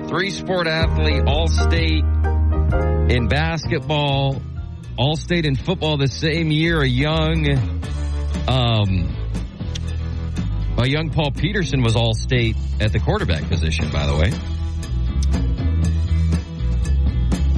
Three 0.09 0.31
sport 0.31 0.67
athlete, 0.67 1.23
all 1.27 1.49
state 1.49 2.05
in 3.09 3.29
basketball, 3.29 4.41
all 4.97 5.17
state 5.17 5.45
in 5.45 5.57
football 5.57 5.97
the 5.97 6.09
same 6.09 6.51
year, 6.51 6.81
a 6.81 6.87
young, 6.87 7.49
um, 8.49 9.17
a 10.79 10.89
young 10.89 11.11
Paul 11.11 11.33
Peterson 11.33 11.83
was 11.83 11.97
all 11.97 12.15
state 12.15 12.57
at 12.81 12.93
the 12.93 12.99
quarterback 12.99 13.49
position, 13.49 13.91
by 13.91 14.07
the 14.07 14.17
way. 14.17 14.33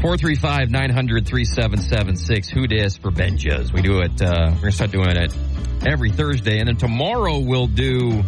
435 0.07 0.71
900 0.71 1.27
3776. 1.27 2.49
Who 2.51 2.69
dis 2.69 2.97
for 2.97 3.11
Benjas? 3.11 3.73
We 3.73 3.83
do 3.83 4.03
it, 4.03 4.23
uh, 4.23 4.53
we're 4.55 4.61
going 4.61 4.63
to 4.63 4.71
start 4.71 4.93
doing 4.93 5.17
it 5.17 5.37
every 5.85 6.13
Thursday. 6.13 6.61
And 6.61 6.69
then 6.69 6.77
tomorrow 6.77 7.41
we'll 7.41 7.67
do 7.67 8.23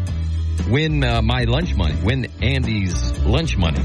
win 0.69 1.05
uh, 1.05 1.23
my 1.23 1.45
lunch 1.45 1.77
money, 1.77 1.95
win 2.03 2.27
Andy's 2.43 3.17
lunch 3.21 3.57
money. 3.57 3.79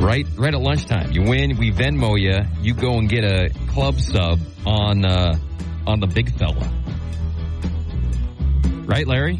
Right, 0.00 0.26
right 0.38 0.54
at 0.54 0.60
lunchtime. 0.62 1.12
You 1.12 1.24
win, 1.24 1.58
we 1.58 1.70
Venmo 1.70 2.18
you. 2.18 2.46
You 2.62 2.72
go 2.72 2.94
and 2.94 3.06
get 3.06 3.24
a 3.24 3.50
club 3.68 4.00
sub 4.00 4.38
on 4.64 5.04
uh, 5.04 5.36
on 5.86 6.00
the 6.00 6.06
big 6.06 6.34
fella. 6.38 6.66
Right, 8.86 9.06
Larry? 9.06 9.38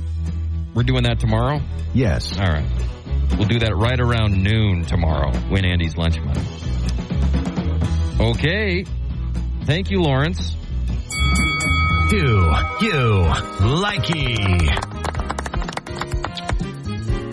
We're 0.74 0.83
doing 0.83 1.04
that 1.04 1.20
tomorrow. 1.20 1.62
Yes. 1.94 2.38
All 2.38 2.44
right. 2.44 2.93
We'll 3.38 3.48
do 3.48 3.58
that 3.60 3.76
right 3.76 3.98
around 3.98 4.42
noon 4.42 4.84
tomorrow. 4.84 5.32
Win 5.50 5.64
Andy's 5.64 5.96
lunch 5.96 6.20
money. 6.20 6.40
Okay. 8.20 8.84
Thank 9.64 9.90
you, 9.90 10.02
Lawrence. 10.02 10.54
You, 12.10 12.52
you 12.80 13.24
likey? 13.64 14.94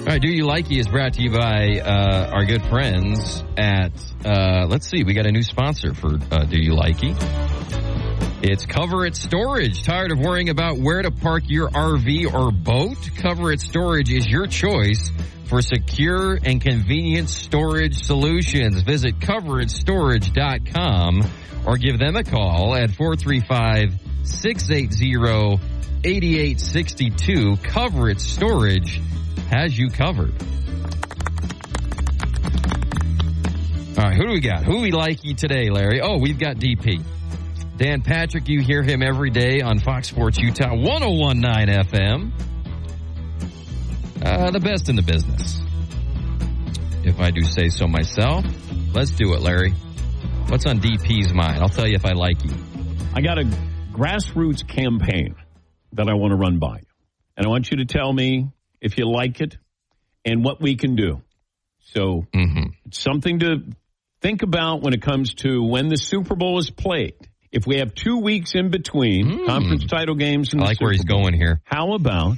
All 0.02 0.08
right, 0.08 0.22
Do 0.22 0.30
You 0.30 0.46
Likey 0.46 0.80
is 0.80 0.88
brought 0.88 1.14
to 1.14 1.22
you 1.22 1.32
by 1.32 1.80
uh, 1.80 2.32
our 2.34 2.44
good 2.44 2.64
friends 2.64 3.44
at, 3.56 3.92
uh, 4.26 4.66
let's 4.68 4.88
see, 4.88 5.04
we 5.04 5.14
got 5.14 5.28
a 5.28 5.32
new 5.32 5.44
sponsor 5.44 5.94
for 5.94 6.18
uh, 6.32 6.46
Do 6.46 6.58
You 6.60 6.72
Likey. 6.74 7.16
It's 8.42 8.66
Cover 8.66 9.06
It 9.06 9.16
Storage. 9.16 9.84
Tired 9.84 10.12
of 10.12 10.20
worrying 10.20 10.50
about 10.50 10.80
where 10.80 11.02
to 11.02 11.12
park 11.12 11.44
your 11.46 11.70
RV 11.70 12.34
or 12.34 12.52
boat? 12.52 12.98
Cover 13.18 13.52
It 13.52 13.62
Storage 13.62 14.12
is 14.12 14.28
your 14.28 14.48
choice 14.48 15.12
for 15.52 15.62
secure 15.62 16.40
and 16.46 16.62
convenient 16.62 17.28
storage 17.28 18.06
solutions. 18.06 18.82
Visit 18.84 19.20
coveritStorage.com 19.20 21.26
or 21.66 21.78
give 21.78 22.00
them 22.00 22.16
a 22.16 22.24
call 22.24 22.74
at 22.74 22.92
435 22.92 24.00
680 24.24 25.60
8862. 26.06 27.58
Cover 27.58 28.10
It 28.10 28.22
Storage 28.22 29.02
has 29.50 29.78
you 29.78 29.90
covered. 29.90 30.34
All 33.98 34.06
right, 34.06 34.16
who 34.16 34.28
do 34.28 34.32
we 34.32 34.40
got? 34.40 34.64
Who 34.64 34.80
we 34.80 34.92
like 34.92 35.26
today, 35.36 35.70
Larry? 35.70 36.00
Oh, 36.00 36.18
we've 36.18 36.40
got 36.40 36.56
DP. 36.56 37.04
Dan 37.76 38.04
Patrick, 38.04 38.48
you 38.48 38.62
hear 38.62 38.84
him 38.84 39.04
every 39.04 39.32
day 39.32 39.60
on 39.60 39.80
Fox 39.80 40.08
Sports 40.08 40.40
Utah 40.40 40.74
1019 40.74 41.68
FM. 41.68 42.32
Uh, 44.24 44.52
the 44.52 44.60
best 44.60 44.90
in 44.90 44.96
the 44.96 45.02
business. 45.02 45.60
If 47.04 47.20
I 47.20 47.32
do 47.32 47.44
say 47.44 47.70
so 47.70 47.88
myself. 47.88 48.46
Let's 48.94 49.12
do 49.12 49.34
it, 49.34 49.42
Larry. 49.42 49.72
What's 50.48 50.66
on 50.66 50.80
DP's 50.80 51.34
mind? 51.34 51.60
I'll 51.62 51.70
tell 51.70 51.88
you 51.88 51.96
if 51.96 52.06
I 52.06 52.12
like 52.12 52.44
you. 52.44 52.52
I 53.14 53.22
got 53.22 53.40
a 53.40 53.44
grassroots 53.92 54.68
campaign 54.68 55.36
that 55.94 56.08
I 56.08 56.14
want 56.14 56.32
to 56.32 56.36
run 56.36 56.60
by 56.60 56.78
you. 56.78 56.86
And 57.38 57.46
I 57.46 57.50
want 57.50 57.72
you 57.72 57.78
to 57.78 57.86
tell 57.86 58.12
me 58.14 58.50
if 58.82 58.98
you 58.98 59.10
like 59.10 59.42
it 59.42 59.58
and 60.26 60.44
what 60.44 60.62
we 60.62 60.76
can 60.76 60.96
do. 60.96 61.22
So 61.80 62.28
Mm-hmm. 62.34 62.70
it's 62.86 63.00
something 63.00 63.40
to 63.40 63.64
think 64.22 64.44
about 64.44 64.82
when 64.82 64.94
it 64.94 65.02
comes 65.02 65.34
to 65.36 65.64
when 65.64 65.88
the 65.88 65.98
Super 65.98 66.36
Bowl 66.36 66.60
is 66.60 66.70
played. 66.70 67.16
If 67.52 67.66
we 67.66 67.78
have 67.80 67.96
two 67.96 68.20
weeks 68.20 68.54
in 68.54 68.70
between 68.70 69.26
Mm. 69.26 69.46
conference 69.48 69.86
title 69.86 70.16
games 70.16 70.54
and 70.54 70.62
I 70.62 70.66
the 70.66 70.70
like 70.70 70.82
where 70.82 70.92
he's 70.92 71.04
Bowl, 71.04 71.22
going 71.22 71.34
here. 71.34 71.62
How 71.64 71.94
about 71.94 72.38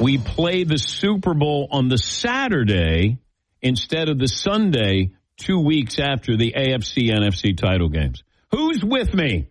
we 0.00 0.18
play 0.18 0.64
the 0.64 0.78
Super 0.78 1.34
Bowl 1.34 1.68
on 1.70 1.88
the 1.88 1.98
Saturday 1.98 3.18
instead 3.60 4.08
of 4.08 4.18
the 4.18 4.28
Sunday 4.28 5.10
two 5.36 5.58
weeks 5.58 5.98
after 5.98 6.36
the 6.36 6.54
AFC 6.56 7.10
NFC 7.10 7.56
title 7.56 7.88
games? 7.88 8.22
Who's 8.50 8.84
with 8.84 9.12
me? 9.14 9.48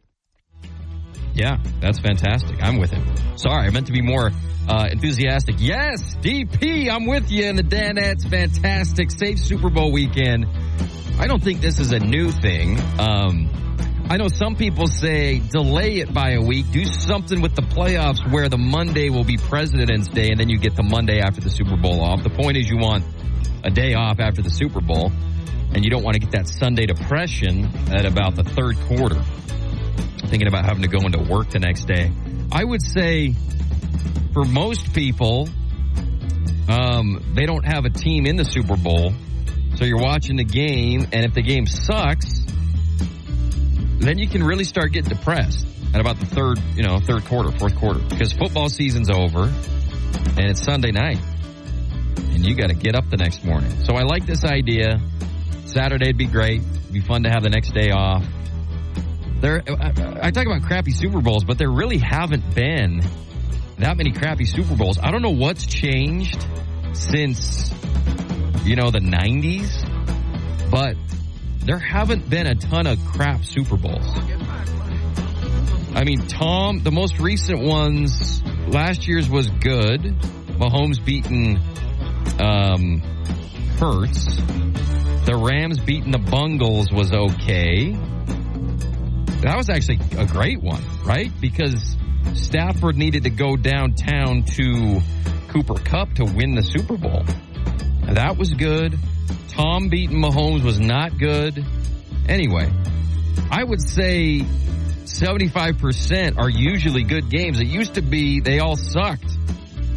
Yeah, 1.34 1.58
that's 1.80 2.00
fantastic. 2.00 2.64
I'm 2.64 2.78
with 2.78 2.92
him. 2.92 3.06
Sorry, 3.38 3.68
I 3.68 3.70
meant 3.70 3.88
to 3.88 3.94
be 3.94 4.02
more 4.02 4.32
uh, 4.68 4.88
enthusiastic. 4.92 5.56
Yes, 5.60 6.16
DP, 6.16 6.90
I'm 6.90 7.06
with 7.06 7.32
you 7.32 7.46
in 7.46 7.56
the 7.56 7.64
Danettes. 7.64 8.28
Fantastic. 8.28 9.12
Safe 9.12 9.40
Super 9.40 9.70
Bowl 9.70 9.92
weekend. 9.92 10.48
I 11.20 11.28
don't 11.28 11.44
think 11.44 11.62
this 11.62 11.80
is 11.80 11.92
a 11.92 12.00
new 12.00 12.32
thing. 12.32 12.80
Um, 13.00 13.67
I 14.10 14.16
know 14.16 14.30
some 14.30 14.56
people 14.56 14.88
say 14.88 15.40
delay 15.40 15.98
it 15.98 16.14
by 16.14 16.32
a 16.32 16.42
week, 16.42 16.72
do 16.72 16.86
something 16.86 17.42
with 17.42 17.56
the 17.56 17.62
playoffs 17.62 18.32
where 18.32 18.48
the 18.48 18.58
Monday 18.58 19.10
will 19.10 19.26
be 19.26 19.36
President's 19.36 20.08
Day 20.08 20.30
and 20.30 20.40
then 20.40 20.48
you 20.48 20.58
get 20.58 20.78
the 20.78 20.84
Monday 20.84 21.20
after 21.20 21.42
the 21.42 21.50
Super 21.50 21.76
Bowl 21.76 22.02
off. 22.02 22.24
The 22.24 22.30
point 22.30 22.56
is 22.56 22.70
you 22.70 22.78
want 22.78 23.04
a 23.66 23.70
day 23.70 23.96
off 23.96 24.22
after 24.22 24.42
the 24.42 24.50
Super 24.50 24.80
Bowl 24.80 25.12
and 25.74 25.84
you 25.84 25.90
don't 25.90 26.04
want 26.04 26.14
to 26.14 26.22
get 26.22 26.32
that 26.32 26.48
Sunday 26.48 26.86
depression 26.86 27.66
at 27.92 28.06
about 28.06 28.36
the 28.36 28.46
third 28.46 28.78
quarter 28.88 29.22
thinking 30.28 30.48
about 30.48 30.64
having 30.64 30.84
to 30.84 30.90
go 30.90 31.00
into 31.06 31.20
work 31.20 31.50
the 31.50 31.60
next 31.60 31.86
day. 31.86 32.10
I 32.50 32.64
would 32.64 32.82
say 32.82 33.34
for 34.34 34.46
most 34.46 34.94
people, 34.94 35.50
um, 36.70 37.34
they 37.34 37.46
don't 37.46 37.66
have 37.66 37.84
a 37.84 37.90
team 37.90 38.26
in 38.26 38.38
the 38.38 38.46
Super 38.46 38.78
Bowl. 38.78 39.12
So 39.76 39.86
you're 39.86 40.02
watching 40.02 40.38
the 40.38 40.44
game, 40.44 41.08
and 41.12 41.26
if 41.26 41.34
the 41.34 41.42
game 41.42 41.66
sucks, 41.66 42.37
then 44.00 44.18
you 44.18 44.28
can 44.28 44.44
really 44.44 44.64
start 44.64 44.92
getting 44.92 45.10
depressed 45.10 45.66
at 45.94 46.02
about 46.02 46.20
the 46.20 46.26
third, 46.26 46.60
you 46.76 46.84
know, 46.84 47.00
third 47.00 47.26
quarter, 47.26 47.52
fourth 47.52 47.76
quarter, 47.76 48.00
because 48.10 48.34
football 48.34 48.70
season's 48.70 49.10
over, 49.10 49.44
and 49.44 50.50
it's 50.50 50.64
Sunday 50.64 50.92
night, 50.92 51.20
and 52.18 52.46
you 52.46 52.56
got 52.56 52.68
to 52.68 52.76
get 52.76 52.96
up 52.96 53.10
the 53.10 53.18
next 53.18 53.44
morning. 53.44 53.72
So 53.86 53.96
I 53.96 54.04
like 54.04 54.26
this 54.26 54.44
idea. 54.44 55.00
Saturday'd 55.66 56.18
be 56.18 56.28
great. 56.28 56.62
It'd 56.62 56.94
be 56.94 57.02
fun 57.02 57.24
to 57.24 57.30
have 57.30 57.44
the 57.44 57.50
next 57.50 57.74
day 57.74 57.92
off. 57.92 58.26
There, 59.40 59.64
I, 59.68 60.28
I 60.28 60.32
talk 60.32 60.46
about 60.46 60.64
crappy 60.64 60.92
Super 60.92 61.22
Bowls, 61.22 61.44
but 61.44 61.58
there 61.58 61.70
really 61.70 62.00
haven't 62.00 62.56
been 62.56 63.02
that 63.78 63.96
many 63.98 64.12
crappy 64.12 64.46
Super 64.46 64.76
Bowls. 64.76 64.98
I 65.02 65.12
don't 65.12 65.22
know 65.22 65.30
what's 65.34 65.66
changed 65.66 66.46
since, 66.94 67.72
you 68.64 68.76
know, 68.76 68.90
the 68.90 69.00
90s, 69.00 70.72
but 70.72 70.96
there 71.68 71.80
haven't 71.80 72.30
been 72.30 72.48
a 72.48 72.56
ton 72.56 72.88
of 72.88 72.98
crap 73.08 73.44
Super 73.44 73.76
Bowls. 73.76 74.08
I 75.94 76.04
mean, 76.06 76.26
Tom, 76.28 76.82
the 76.82 76.92
most 76.92 77.20
recent 77.20 77.60
ones, 77.60 78.42
last 78.68 79.06
year's 79.08 79.30
was 79.30 79.50
good. 79.50 80.02
Mahomes 80.02 81.04
beating 81.04 81.58
um, 82.40 83.02
Hurts. 83.80 84.38
The 85.26 85.36
Rams 85.36 85.80
beating 85.80 86.12
the 86.12 86.20
Bungles 86.20 86.90
was 86.90 87.12
okay. 87.12 87.92
That 89.42 89.58
was 89.58 89.70
actually 89.70 90.00
a 90.18 90.26
great 90.26 90.62
one, 90.62 90.82
right? 91.04 91.32
Because 91.42 91.98
Stafford 92.34 92.96
needed 92.96 93.24
to 93.24 93.30
go 93.30 93.58
downtown 93.58 94.44
to 94.44 95.02
Cooper 95.50 95.76
Kupp 95.76 96.14
to 96.14 96.24
win 96.24 96.56
the 96.56 96.64
Super 96.64 96.96
Bowl. 96.96 97.26
That 98.04 98.38
was 98.38 98.54
good. 98.54 98.98
Tom 99.58 99.90
beating 99.90 100.22
Mahomes 100.22 100.64
was 100.64 100.80
not 100.80 101.18
good. 101.18 101.66
Anyway, 102.30 102.72
I 103.50 103.64
would 103.64 103.82
say 103.82 104.42
75% 105.06 106.38
are 106.38 106.48
usually 106.48 107.02
good 107.02 107.28
games. 107.28 107.60
It 107.60 107.66
used 107.66 107.96
to 107.96 108.04
be 108.04 108.40
they 108.40 108.60
all 108.60 108.76
sucked. 108.76 109.32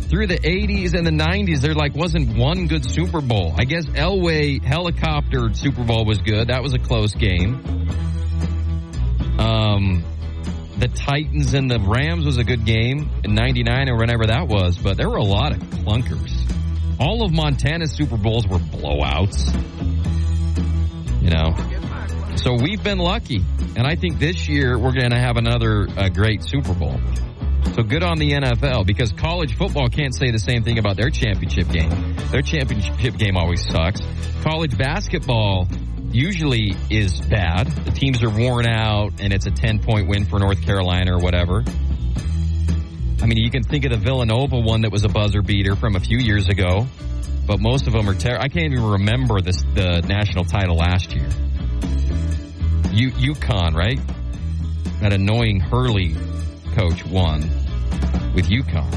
Through 0.09 0.29
the 0.29 0.39
80s 0.39 0.95
and 0.95 1.07
the 1.07 1.11
90s, 1.11 1.61
there 1.61 1.75
like 1.75 1.95
wasn't 1.95 2.39
one 2.39 2.69
good 2.69 2.91
Super 2.91 3.21
Bowl. 3.21 3.55
I 3.55 3.65
guess 3.65 3.85
Elway 3.85 4.65
helicopter 4.65 5.53
Super 5.53 5.85
Bowl 5.85 6.07
was 6.07 6.19
good. 6.23 6.49
That 6.49 6.63
was 6.63 6.73
a 6.73 6.79
close 6.79 7.15
game. 7.15 7.61
Um, 9.39 10.03
the 10.79 10.89
Titans 10.89 11.53
and 11.53 11.71
the 11.71 11.81
Rams 11.81 12.25
was 12.25 12.39
a 12.39 12.45
good 12.45 12.65
game 12.65 13.11
in 13.25 13.35
99 13.35 13.91
or 13.91 13.99
whenever 13.99 14.27
that 14.27 14.49
was, 14.49 14.79
but 14.79 14.97
there 14.97 15.11
were 15.11 15.19
a 15.19 15.23
lot 15.23 15.53
of 15.53 15.59
clunkers. 15.59 16.50
All 17.01 17.25
of 17.25 17.33
Montana's 17.33 17.93
Super 17.93 18.19
Bowls 18.19 18.47
were 18.47 18.59
blowouts. 18.59 19.49
You 21.23 21.31
know? 21.31 22.37
So 22.37 22.55
we've 22.55 22.83
been 22.83 22.99
lucky. 22.99 23.43
And 23.75 23.87
I 23.87 23.97
think 23.97 24.19
this 24.19 24.49
year 24.49 24.79
we're 24.79 24.93
going 24.93 25.11
to 25.11 25.19
have 25.19 25.39
another 25.39 25.89
uh, 25.97 26.11
great 26.11 26.45
Super 26.45 26.75
Bowl. 26.75 27.01
So 27.75 27.83
good 27.83 28.03
on 28.03 28.19
the 28.19 28.33
NFL 28.33 28.87
because 28.87 29.13
college 29.13 29.57
football 29.57 29.89
can't 29.89 30.15
say 30.15 30.31
the 30.31 30.39
same 30.39 30.63
thing 30.63 30.79
about 30.79 30.97
their 30.97 31.09
championship 31.09 31.69
game. 31.71 32.17
Their 32.31 32.43
championship 32.43 33.17
game 33.17 33.37
always 33.37 33.67
sucks. 33.67 34.01
College 34.43 34.77
basketball 34.77 35.69
usually 36.11 36.75
is 36.91 37.21
bad. 37.21 37.69
The 37.69 37.93
teams 37.93 38.23
are 38.23 38.31
worn 38.31 38.67
out 38.67 39.21
and 39.21 39.33
it's 39.33 39.47
a 39.47 39.51
10 39.51 39.79
point 39.79 40.09
win 40.09 40.27
for 40.27 40.39
North 40.39 40.63
Carolina 40.63 41.17
or 41.17 41.19
whatever. 41.21 41.65
I 43.23 43.27
mean, 43.27 43.39
you 43.39 43.51
can 43.51 43.63
think 43.63 43.85
of 43.85 43.91
the 43.91 43.99
Villanova 43.99 44.59
one 44.59 44.83
that 44.83 44.93
was 44.93 45.05
a 45.05 45.09
buzzer 45.09 45.43
beater 45.43 45.77
from 45.77 45.95
a 45.95 46.01
few 46.01 46.19
years 46.19 46.49
ago, 46.49 46.87
but 47.47 47.61
most 47.61 47.87
of 47.87 47.93
them 47.93 48.09
are 48.09 48.15
terrible. 48.15 48.45
I 48.45 48.49
can't 48.49 48.73
even 48.73 48.85
remember 48.85 49.41
this, 49.41 49.63
the 49.75 50.01
national 50.09 50.45
title 50.45 50.77
last 50.77 51.13
year. 51.13 51.29
U- 52.93 53.35
UConn, 53.35 53.75
right? 53.75 54.01
That 55.01 55.13
annoying 55.13 55.61
Hurley 55.61 56.15
coach 56.75 57.05
won 57.05 57.43
with 58.35 58.49
UConn. 58.49 58.97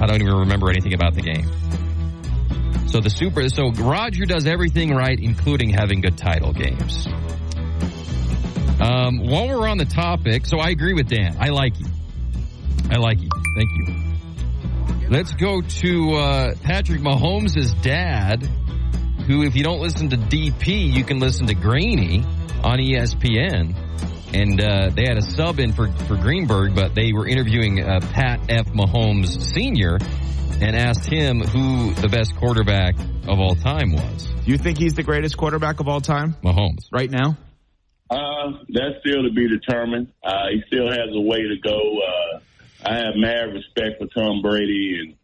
I 0.00 0.06
don't 0.06 0.20
even 0.20 0.34
remember 0.34 0.68
anything 0.68 0.94
about 0.94 1.14
the 1.14 1.22
game. 1.22 1.50
So 2.88 3.00
the 3.00 3.08
super, 3.08 3.48
so 3.48 3.70
Roger 3.70 4.26
does 4.26 4.46
everything 4.46 4.94
right, 4.94 5.18
including 5.18 5.70
having 5.70 6.02
good 6.02 6.18
title 6.18 6.52
games. 6.52 7.06
Um, 8.80 9.26
while 9.26 9.48
we're 9.48 9.68
on 9.68 9.78
the 9.78 9.86
topic, 9.86 10.44
so 10.44 10.58
I 10.58 10.70
agree 10.70 10.92
with 10.92 11.08
Dan. 11.08 11.36
I 11.40 11.48
like 11.48 11.78
you. 11.78 11.86
I 12.90 12.96
like 12.98 13.20
you. 13.20 13.28
Thank 13.56 13.68
you. 13.76 15.08
Let's 15.08 15.34
go 15.34 15.60
to 15.60 16.14
uh, 16.14 16.54
Patrick 16.62 17.00
Mahomes' 17.00 17.80
dad, 17.82 18.42
who, 19.26 19.42
if 19.42 19.54
you 19.54 19.62
don't 19.62 19.80
listen 19.80 20.10
to 20.10 20.16
DP, 20.16 20.92
you 20.92 21.04
can 21.04 21.18
listen 21.18 21.46
to 21.46 21.54
Greeny 21.54 22.24
on 22.62 22.78
ESPN. 22.78 23.74
And 24.34 24.60
uh, 24.60 24.90
they 24.94 25.02
had 25.06 25.18
a 25.18 25.22
sub 25.22 25.58
in 25.58 25.72
for, 25.72 25.92
for 25.92 26.16
Greenberg, 26.16 26.74
but 26.74 26.94
they 26.94 27.12
were 27.12 27.26
interviewing 27.26 27.82
uh, 27.82 28.00
Pat 28.12 28.40
F. 28.48 28.66
Mahomes 28.68 29.38
Sr. 29.52 29.98
and 30.62 30.74
asked 30.74 31.06
him 31.06 31.40
who 31.40 31.92
the 31.92 32.08
best 32.08 32.34
quarterback 32.36 32.94
of 33.28 33.38
all 33.38 33.54
time 33.54 33.92
was. 33.92 34.32
You 34.46 34.56
think 34.56 34.78
he's 34.78 34.94
the 34.94 35.02
greatest 35.02 35.36
quarterback 35.36 35.80
of 35.80 35.88
all 35.88 36.00
time 36.00 36.34
Mahomes. 36.42 36.86
right 36.90 37.10
now? 37.10 37.36
Uh, 38.10 38.52
that's 38.68 38.96
still 39.00 39.22
to 39.22 39.30
be 39.34 39.48
determined. 39.48 40.08
Uh, 40.24 40.46
he 40.50 40.62
still 40.66 40.88
has 40.88 41.08
a 41.14 41.20
way 41.20 41.42
to 41.42 41.56
go. 41.62 41.76
Uh, 41.76 42.40
I 42.84 42.96
have 42.96 43.14
mad 43.16 43.52
respect 43.52 44.00
for 44.00 44.06
Tom 44.08 44.42
Brady, 44.42 44.98
and 45.00 45.14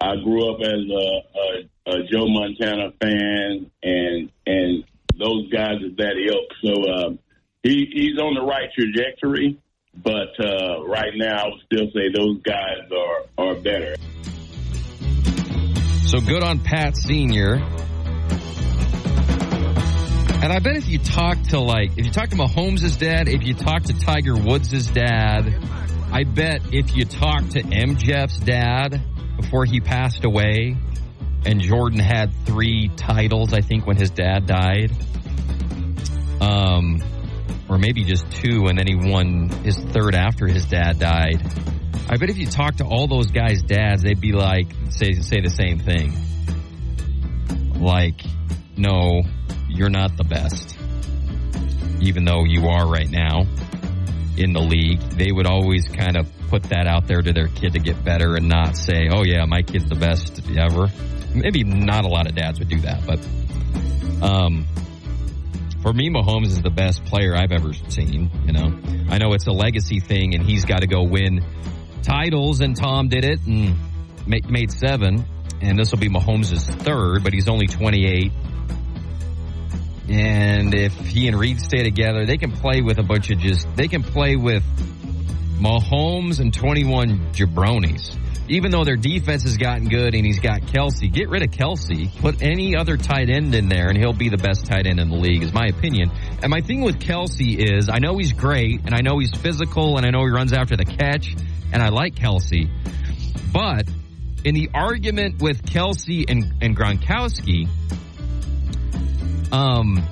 I 0.00 0.22
grew 0.22 0.52
up 0.52 0.60
as 0.60 0.68
a, 0.68 1.90
a, 1.90 1.98
a 1.98 2.06
Joe 2.10 2.28
Montana 2.28 2.92
fan, 3.00 3.70
and 3.82 4.30
and 4.46 4.84
those 5.18 5.50
guys 5.50 5.80
is 5.82 5.96
that 5.96 6.16
ilk. 6.16 6.48
So 6.64 6.90
uh, 6.90 7.10
he 7.62 7.88
he's 7.92 8.18
on 8.18 8.34
the 8.34 8.42
right 8.42 8.70
trajectory, 8.72 9.58
but 9.96 10.38
uh, 10.38 10.84
right 10.86 11.12
now 11.16 11.44
I 11.44 11.48
would 11.48 11.62
still 11.66 11.90
say 11.92 12.08
those 12.14 12.40
guys 12.42 12.88
are 12.90 13.46
are 13.46 13.54
better. 13.56 13.96
So 16.06 16.20
good 16.20 16.42
on 16.42 16.60
Pat 16.60 16.96
Sr. 16.96 17.54
And 20.42 20.52
I 20.52 20.58
bet 20.58 20.76
if 20.76 20.88
you 20.88 20.98
talk 20.98 21.40
to 21.50 21.60
like, 21.60 21.96
if 21.96 22.04
you 22.04 22.10
talk 22.10 22.28
to 22.30 22.36
Mahomes' 22.36 22.98
dad, 22.98 23.28
if 23.28 23.44
you 23.44 23.54
talk 23.54 23.84
to 23.84 23.98
Tiger 23.98 24.36
Woods' 24.36 24.88
dad, 24.88 25.54
I 26.12 26.24
bet 26.24 26.74
if 26.74 26.94
you 26.94 27.06
talk 27.06 27.48
to 27.50 27.62
MJ's 27.62 28.38
dad 28.40 29.00
before 29.40 29.64
he 29.64 29.80
passed 29.80 30.24
away, 30.24 30.76
and 31.46 31.58
Jordan 31.58 32.00
had 32.00 32.34
three 32.44 32.90
titles, 32.96 33.54
I 33.54 33.62
think, 33.62 33.86
when 33.86 33.96
his 33.96 34.10
dad 34.10 34.44
died, 34.46 34.92
um, 36.42 37.02
or 37.66 37.78
maybe 37.78 38.04
just 38.04 38.30
two, 38.30 38.66
and 38.66 38.78
then 38.78 38.86
he 38.86 38.94
won 38.94 39.48
his 39.64 39.78
third 39.78 40.14
after 40.14 40.46
his 40.46 40.66
dad 40.66 40.98
died. 40.98 41.40
I 42.10 42.18
bet 42.18 42.28
if 42.28 42.36
you 42.36 42.46
talk 42.46 42.76
to 42.76 42.84
all 42.84 43.06
those 43.08 43.28
guys' 43.28 43.62
dads, 43.62 44.02
they'd 44.02 44.20
be 44.20 44.32
like, 44.32 44.66
say, 44.90 45.14
say 45.14 45.40
the 45.40 45.48
same 45.48 45.78
thing. 45.78 46.12
Like, 47.80 48.20
no, 48.76 49.22
you're 49.66 49.88
not 49.88 50.18
the 50.18 50.24
best. 50.24 50.76
Even 52.02 52.26
though 52.26 52.44
you 52.44 52.68
are 52.68 52.86
right 52.86 53.08
now 53.08 53.46
in 54.36 54.52
the 54.52 54.60
league, 54.60 55.00
they 55.00 55.30
would 55.30 55.46
always 55.46 55.88
kind 55.88 56.16
of 56.16 56.26
put 56.48 56.64
that 56.64 56.86
out 56.86 57.06
there 57.06 57.22
to 57.22 57.32
their 57.32 57.48
kid 57.48 57.74
to 57.74 57.78
get 57.78 58.02
better 58.04 58.36
and 58.36 58.48
not 58.48 58.76
say, 58.76 59.08
oh 59.10 59.24
yeah, 59.24 59.44
my 59.44 59.62
kid's 59.62 59.88
the 59.88 59.94
best 59.94 60.40
ever. 60.56 60.88
Maybe 61.34 61.64
not 61.64 62.04
a 62.04 62.08
lot 62.08 62.28
of 62.28 62.34
dads 62.34 62.58
would 62.58 62.68
do 62.68 62.80
that, 62.80 63.06
but, 63.06 63.18
um, 64.22 64.66
for 65.82 65.92
me, 65.92 66.10
Mahomes 66.10 66.46
is 66.46 66.62
the 66.62 66.70
best 66.70 67.04
player 67.04 67.34
I've 67.34 67.50
ever 67.50 67.72
seen. 67.88 68.30
You 68.46 68.52
know, 68.52 68.78
I 69.10 69.18
know 69.18 69.32
it's 69.32 69.46
a 69.48 69.52
legacy 69.52 69.98
thing, 69.98 70.34
and 70.34 70.44
he's 70.44 70.64
got 70.64 70.82
to 70.82 70.86
go 70.86 71.02
win 71.02 71.44
titles, 72.02 72.60
and 72.60 72.76
Tom 72.76 73.08
did 73.08 73.24
it 73.24 73.40
and 73.46 73.76
made 74.26 74.70
seven, 74.70 75.24
and 75.60 75.78
this 75.78 75.90
will 75.90 75.98
be 75.98 76.08
Mahomes' 76.08 76.64
third, 76.82 77.24
but 77.24 77.32
he's 77.32 77.48
only 77.48 77.66
28. 77.66 78.30
And 80.08 80.74
if 80.74 80.92
he 80.94 81.28
and 81.28 81.38
Reid 81.38 81.60
stay 81.60 81.82
together, 81.82 82.26
they 82.26 82.36
can 82.36 82.52
play 82.52 82.80
with 82.80 82.98
a 82.98 83.02
bunch 83.02 83.30
of 83.30 83.38
just, 83.38 83.66
they 83.76 83.88
can 83.88 84.02
play 84.02 84.36
with 84.36 84.64
Mahomes 85.58 86.40
and 86.40 86.52
21 86.52 87.32
jabronis. 87.32 88.18
Even 88.48 88.72
though 88.72 88.84
their 88.84 88.96
defense 88.96 89.44
has 89.44 89.56
gotten 89.56 89.88
good 89.88 90.14
and 90.14 90.26
he's 90.26 90.40
got 90.40 90.62
Kelce, 90.62 91.10
get 91.10 91.28
rid 91.28 91.42
of 91.42 91.50
Kelce, 91.52 92.14
put 92.20 92.42
any 92.42 92.76
other 92.76 92.96
tight 92.96 93.30
end 93.30 93.54
in 93.54 93.68
there, 93.68 93.88
and 93.88 93.96
he'll 93.96 94.12
be 94.12 94.28
the 94.28 94.36
best 94.36 94.66
tight 94.66 94.86
end 94.86 94.98
in 94.98 95.08
the 95.08 95.16
league, 95.16 95.42
is 95.42 95.52
my 95.52 95.66
opinion. 95.66 96.10
And 96.42 96.50
my 96.50 96.60
thing 96.60 96.82
with 96.82 96.98
Kelce 96.98 97.56
is 97.56 97.88
I 97.88 97.98
know 97.98 98.18
he's 98.18 98.32
great, 98.32 98.80
and 98.84 98.94
I 98.94 99.00
know 99.00 99.18
he's 99.20 99.30
physical, 99.30 99.96
and 99.96 100.04
I 100.04 100.10
know 100.10 100.24
he 100.24 100.32
runs 100.32 100.52
after 100.52 100.76
the 100.76 100.84
catch, 100.84 101.34
and 101.72 101.80
I 101.80 101.88
like 101.88 102.16
Kelce, 102.16 102.68
But 103.52 103.86
in 104.44 104.54
the 104.54 104.70
argument 104.74 105.40
with 105.40 105.64
Kelce 105.64 106.24
and, 106.28 106.52
and 106.60 106.76
Gronkowski, 106.76 107.68
um, 109.52 110.02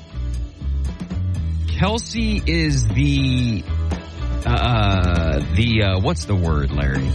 Kelce 1.66 2.46
is 2.46 2.86
the 2.88 3.64
uh, 4.46 5.40
the 5.54 5.82
uh, 5.82 6.00
what's 6.00 6.26
the 6.26 6.34
word, 6.34 6.70
Larry? 6.70 7.10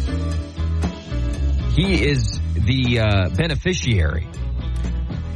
he 1.76 2.08
is 2.08 2.40
the 2.54 3.00
uh, 3.00 3.30
beneficiary 3.36 4.28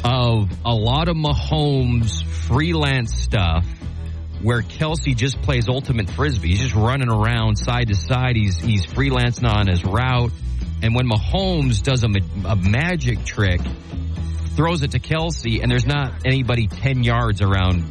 of 0.06 0.50
a 0.66 0.74
lot 0.74 1.10
of 1.10 1.18
Mahomes 1.18 2.24
freelance 2.24 3.14
stuff 3.14 3.66
where 4.42 4.62
Kelce 4.62 5.16
just 5.16 5.42
plays 5.42 5.68
ultimate 5.68 6.10
frisbee. 6.10 6.50
He's 6.50 6.62
just 6.62 6.76
running 6.76 7.10
around 7.10 7.58
side 7.58 7.90
to 7.90 7.96
side. 7.96 8.38
He's 8.38 8.58
he's 8.58 8.86
freelancing 8.86 9.52
on 9.52 9.68
his 9.68 9.84
route. 9.84 10.32
And 10.82 10.96
when 10.96 11.10
Mahomes 11.10 11.84
does 11.84 12.06
a, 12.06 12.10
a 12.48 12.56
magic 12.56 13.26
trick, 13.26 13.60
throws 14.60 14.84
it 14.84 14.92
to 14.92 15.00
Kelce, 15.00 15.64
and 15.64 15.72
there's 15.72 15.86
not 15.86 16.26
anybody 16.26 16.68
10 16.68 17.02
yards 17.02 17.42
around 17.42 17.82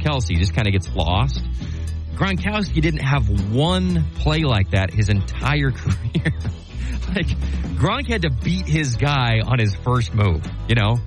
Kelce. 0.00 0.28
he 0.28 0.36
just 0.36 0.52
kind 0.54 0.68
of 0.68 0.72
gets 0.72 0.94
lost. 0.94 1.42
Gronkowski 2.12 2.82
didn't 2.82 3.00
have 3.00 3.50
one 3.50 4.04
play 4.16 4.40
like 4.40 4.72
that 4.72 4.90
his 4.92 5.08
entire 5.08 5.70
career 5.70 6.34
like 7.08 7.26
Gronk 7.78 8.06
had 8.06 8.20
to 8.22 8.30
beat 8.30 8.66
his 8.66 8.96
guy 8.96 9.40
on 9.42 9.58
his 9.58 9.74
first 9.74 10.12
move, 10.12 10.42
you 10.68 10.74
know? 10.74 10.98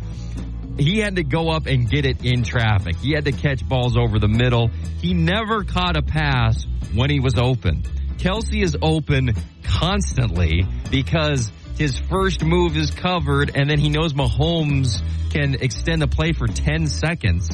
He 0.80 0.97
had 0.97 1.17
to 1.17 1.23
go 1.23 1.49
up 1.49 1.67
and 1.67 1.88
get 1.88 2.06
it 2.06 2.26
in 2.26 2.41
traffic. 2.41 2.95
He 2.95 3.12
had 3.12 3.26
to 3.26 3.32
catch 3.34 3.69
balls 3.69 3.95
over 3.95 4.17
the 4.17 4.28
middle. 4.28 4.71
He 4.99 5.13
never 5.13 5.63
caught 5.63 5.95
a 5.95 6.02
pass 6.02 6.65
when 6.91 7.12
he 7.12 7.19
was 7.19 7.38
open. 7.38 7.84
Kelce 8.17 8.63
is 8.63 8.76
open 8.82 9.36
constantly 9.62 10.65
because 10.89 11.52
his 11.78 11.98
first 11.98 12.44
move 12.44 12.78
is 12.78 12.92
covered 12.92 13.52
and 13.56 13.70
then 13.70 13.80
he 13.80 13.90
knows 13.90 14.14
Mahomes 14.14 15.02
can 15.32 15.56
extend 15.56 16.02
the 16.02 16.08
play 16.08 16.32
for 16.34 16.48
10 16.48 16.88
seconds 16.88 17.50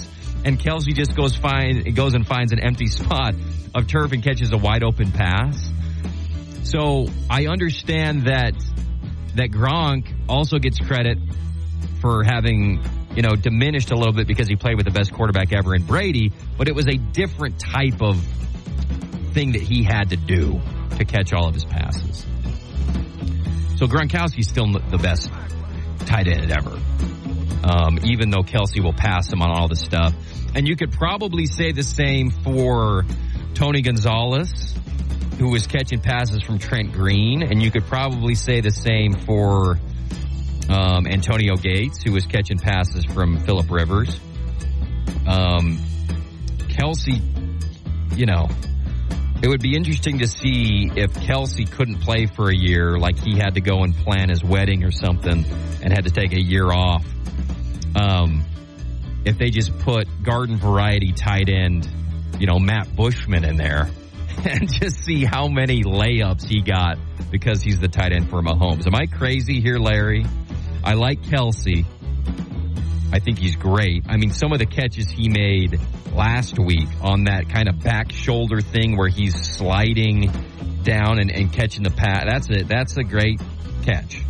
and 0.45 0.59
Kelce 0.59 0.93
just 0.93 1.15
goes 1.15 1.35
find 1.35 1.95
goes 1.95 2.13
and 2.13 2.25
finds 2.25 2.51
an 2.51 2.59
empty 2.59 2.87
spot 2.99 3.35
of 3.75 3.87
turf 3.87 4.11
and 4.11 4.23
catches 4.23 4.51
a 4.51 4.57
wide 4.57 4.83
open 4.83 5.11
pass. 5.11 5.69
So 6.63 7.07
I 7.29 7.47
understand 7.47 8.25
that 8.25 8.53
that 9.35 9.51
Gronk 9.51 10.07
also 10.27 10.59
gets 10.59 10.79
credit 10.79 11.17
for 12.01 12.23
having, 12.23 12.83
you 13.15 13.21
know, 13.21 13.35
diminished 13.35 13.91
a 13.91 13.95
little 13.95 14.13
bit 14.13 14.27
because 14.27 14.47
he 14.47 14.55
played 14.55 14.75
with 14.75 14.85
the 14.85 14.91
best 14.91 15.13
quarterback 15.13 15.53
ever 15.53 15.75
in 15.75 15.83
Brady, 15.83 16.31
but 16.57 16.67
it 16.67 16.75
was 16.75 16.87
a 16.87 16.97
different 16.97 17.59
type 17.59 18.01
of 18.01 18.21
thing 19.33 19.53
that 19.53 19.61
he 19.61 19.83
had 19.83 20.09
to 20.09 20.17
do 20.17 20.59
to 20.97 21.05
catch 21.05 21.33
all 21.33 21.47
of 21.47 21.53
his 21.53 21.65
passes. 21.65 22.25
So 23.79 23.87
Gronkowski's 23.87 24.49
still 24.49 24.67
the 24.73 24.97
best 24.97 25.31
tight 25.99 26.27
end 26.27 26.51
ever. 26.51 26.77
Um, 27.63 27.97
even 28.03 28.29
though 28.29 28.43
Kelce 28.43 28.83
will 28.83 28.91
pass 28.91 29.31
him 29.31 29.41
on 29.41 29.51
all 29.51 29.69
the 29.69 29.77
stuff. 29.77 30.13
And 30.53 30.67
you 30.67 30.75
could 30.75 30.91
probably 30.91 31.45
say 31.45 31.71
the 31.71 31.83
same 31.83 32.29
for 32.29 33.05
Tony 33.53 33.81
Gonzalez 33.81 34.75
who 35.37 35.49
was 35.49 35.65
catching 35.65 36.01
passes 36.01 36.43
from 36.43 36.59
Trent 36.59 36.91
Green, 36.91 37.41
and 37.41 37.63
you 37.63 37.71
could 37.71 37.85
probably 37.85 38.35
say 38.35 38.59
the 38.59 38.71
same 38.71 39.13
for 39.13 39.79
um, 40.67 41.07
Antonio 41.07 41.55
Gates, 41.55 42.03
who 42.03 42.11
was 42.11 42.25
catching 42.25 42.59
passes 42.59 43.05
from 43.05 43.39
Philip 43.45 43.71
Rivers. 43.71 44.19
Um, 45.25 45.79
Kelce, 46.67 47.21
you 48.17 48.25
know, 48.25 48.49
it 49.41 49.47
would 49.47 49.61
be 49.61 49.75
interesting 49.75 50.19
to 50.19 50.27
see 50.27 50.91
if 50.95 51.13
Kelce 51.13 51.69
couldn't 51.69 52.01
play 52.01 52.25
for 52.25 52.49
a 52.49 52.55
year, 52.55 52.97
like 52.97 53.17
he 53.17 53.37
had 53.37 53.55
to 53.55 53.61
go 53.61 53.83
and 53.83 53.95
plan 53.95 54.29
his 54.29 54.43
wedding 54.43 54.83
or 54.83 54.91
something, 54.91 55.45
and 55.81 55.93
had 55.93 56.05
to 56.05 56.11
take 56.11 56.33
a 56.33 56.41
year 56.41 56.71
off. 56.71 57.05
Um, 57.95 58.45
if 59.25 59.37
they 59.37 59.49
just 59.49 59.77
put 59.79 60.07
garden 60.23 60.57
variety 60.57 61.13
tight 61.13 61.49
end, 61.49 61.87
you 62.39 62.47
know, 62.47 62.59
Matt 62.59 62.95
Bushman 62.95 63.45
in 63.45 63.57
there 63.57 63.89
and 64.45 64.71
just 64.71 65.03
see 65.03 65.23
how 65.23 65.47
many 65.47 65.83
layups 65.83 66.45
he 66.45 66.61
got 66.61 66.97
because 67.31 67.61
he's 67.61 67.79
the 67.79 67.87
tight 67.87 68.11
end 68.11 68.29
for 68.29 68.41
Mahomes. 68.41 68.87
Am 68.87 68.95
I 68.95 69.05
crazy 69.05 69.61
here, 69.61 69.77
Larry? 69.77 70.25
I 70.83 70.93
like 70.93 71.21
Kelce. 71.21 71.85
I 73.11 73.19
think 73.19 73.39
he's 73.39 73.55
great. 73.55 74.03
I 74.07 74.17
mean, 74.17 74.31
some 74.31 74.51
of 74.51 74.59
the 74.59 74.65
catches 74.65 75.09
he 75.09 75.29
made 75.29 75.79
last 76.13 76.59
week 76.59 76.87
on 77.01 77.25
that 77.25 77.49
kind 77.49 77.67
of 77.69 77.81
back 77.83 78.11
shoulder 78.11 78.61
thing 78.61 78.97
where 78.97 79.09
he's 79.09 79.35
sliding 79.35 80.31
down 80.83 81.19
and, 81.19 81.31
and 81.31 81.51
catching 81.51 81.83
the 81.83 81.91
pass. 81.91 82.25
That's 82.25 82.49
it. 82.49 82.67
That's 82.67 82.97
a 82.97 83.03
great 83.03 83.41
catch. 83.83 84.21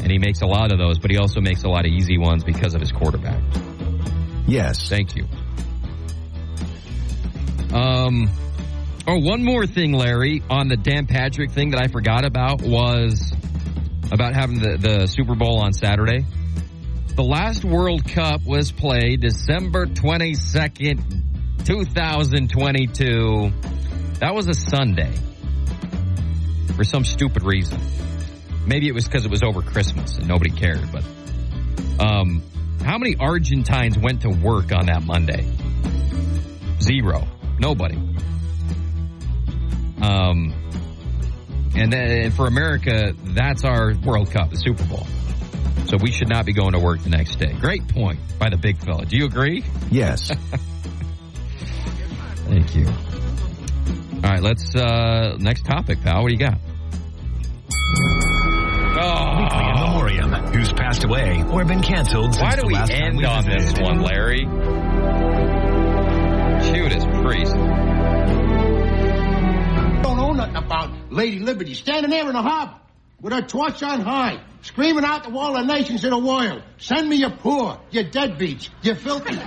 And 0.00 0.10
he 0.10 0.18
makes 0.18 0.42
a 0.42 0.46
lot 0.46 0.72
of 0.72 0.78
those, 0.78 0.98
but 0.98 1.10
he 1.10 1.18
also 1.18 1.40
makes 1.40 1.64
a 1.64 1.68
lot 1.68 1.84
of 1.86 1.92
easy 1.92 2.18
ones 2.18 2.44
because 2.44 2.74
of 2.74 2.80
his 2.80 2.92
quarterback. 2.92 3.42
Yes. 4.46 4.88
Thank 4.88 5.16
you. 5.16 5.26
Um, 7.72 8.30
Oh, 9.10 9.16
one 9.20 9.42
more 9.42 9.66
thing, 9.66 9.94
Larry, 9.94 10.42
on 10.50 10.68
the 10.68 10.76
Dan 10.76 11.06
Patrick 11.06 11.50
thing 11.52 11.70
that 11.70 11.80
I 11.82 11.88
forgot 11.88 12.26
about 12.26 12.60
was 12.60 13.32
about 14.12 14.34
having 14.34 14.58
the, 14.58 14.76
the 14.76 15.06
Super 15.06 15.34
Bowl 15.34 15.60
on 15.60 15.72
Saturday. 15.72 16.26
The 17.18 17.24
last 17.24 17.64
World 17.64 18.04
Cup 18.04 18.46
was 18.46 18.70
played 18.70 19.22
December 19.22 19.86
22nd, 19.86 21.64
2022. 21.64 23.52
That 24.20 24.36
was 24.36 24.46
a 24.46 24.54
Sunday 24.54 25.12
for 26.76 26.84
some 26.84 27.04
stupid 27.04 27.42
reason. 27.42 27.80
Maybe 28.66 28.86
it 28.86 28.92
was 28.92 29.06
because 29.06 29.24
it 29.24 29.32
was 29.32 29.42
over 29.42 29.62
Christmas 29.62 30.16
and 30.16 30.28
nobody 30.28 30.50
cared, 30.50 30.92
but 30.92 31.02
um, 31.98 32.40
how 32.84 32.98
many 32.98 33.16
Argentines 33.18 33.98
went 33.98 34.20
to 34.22 34.28
work 34.28 34.70
on 34.70 34.86
that 34.86 35.02
Monday? 35.02 35.44
Zero. 36.80 37.26
Nobody. 37.58 37.96
Um, 40.00 40.54
and 41.74 41.92
then 41.92 42.30
for 42.30 42.46
America, 42.46 43.12
that's 43.24 43.64
our 43.64 43.96
World 44.04 44.30
Cup, 44.30 44.50
the 44.50 44.56
Super 44.56 44.84
Bowl. 44.84 45.04
So 45.88 45.96
we 45.96 46.12
should 46.12 46.28
not 46.28 46.44
be 46.44 46.52
going 46.52 46.74
to 46.74 46.78
work 46.78 47.02
the 47.02 47.08
next 47.08 47.36
day. 47.36 47.54
Great 47.54 47.88
point 47.88 48.20
by 48.38 48.50
the 48.50 48.58
big 48.58 48.76
fella. 48.76 49.06
Do 49.06 49.16
you 49.16 49.24
agree? 49.24 49.64
Yes. 49.90 50.30
Thank 52.44 52.76
you. 52.76 52.86
All 52.86 54.20
right, 54.22 54.42
let's 54.42 54.76
uh 54.76 55.38
next 55.40 55.64
topic, 55.64 56.02
pal. 56.02 56.22
What 56.22 56.28
do 56.28 56.34
you 56.34 56.40
got? 56.40 56.58
Oh. 59.00 59.38
Weekly 59.38 59.64
in 59.64 59.74
memoriam. 59.80 60.30
Who's 60.52 60.72
passed 60.74 61.04
away 61.04 61.42
or 61.50 61.64
been 61.64 61.80
canceled 61.82 62.36
Why 62.38 62.56
do 62.56 62.66
we 62.66 62.76
end 62.76 63.24
on 63.24 63.46
this 63.46 63.72
one, 63.78 64.02
Larry? 64.02 64.44
Judas 66.64 67.04
Priest 67.22 67.54
Don't 70.02 70.16
know 70.16 70.32
nothing 70.32 70.56
about 70.56 71.12
Lady 71.12 71.38
Liberty 71.38 71.72
standing 71.72 72.10
there 72.10 72.26
in 72.26 72.32
the 72.34 72.42
harbor 72.42 72.74
with 73.20 73.32
a 73.32 73.42
torch 73.42 73.82
on 73.82 74.00
high, 74.00 74.40
screaming 74.62 75.04
out 75.04 75.24
to 75.24 75.36
all 75.36 75.54
the 75.54 75.64
nations 75.64 76.04
in 76.04 76.10
the 76.10 76.18
world, 76.18 76.62
send 76.78 77.08
me 77.08 77.16
your 77.16 77.30
poor, 77.30 77.80
your 77.90 78.04
deadbeats, 78.04 78.68
you 78.82 78.94
filthy. 78.94 79.34
and 79.36 79.40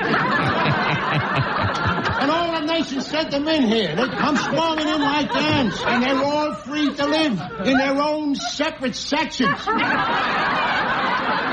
all 2.29 2.60
the 2.60 2.65
nations 2.65 3.07
sent 3.07 3.31
them 3.31 3.47
in 3.47 3.63
here. 3.69 3.95
They 3.95 4.07
come 4.10 4.36
swarming 4.36 4.89
in 4.89 5.01
like 5.01 5.34
ants, 5.34 5.81
and 5.86 6.03
they're 6.03 6.21
all 6.21 6.53
free 6.55 6.93
to 6.93 7.05
live 7.05 7.41
in 7.65 7.77
their 7.77 7.97
own 8.01 8.36
separate 8.36 8.95
sections. 8.95 9.65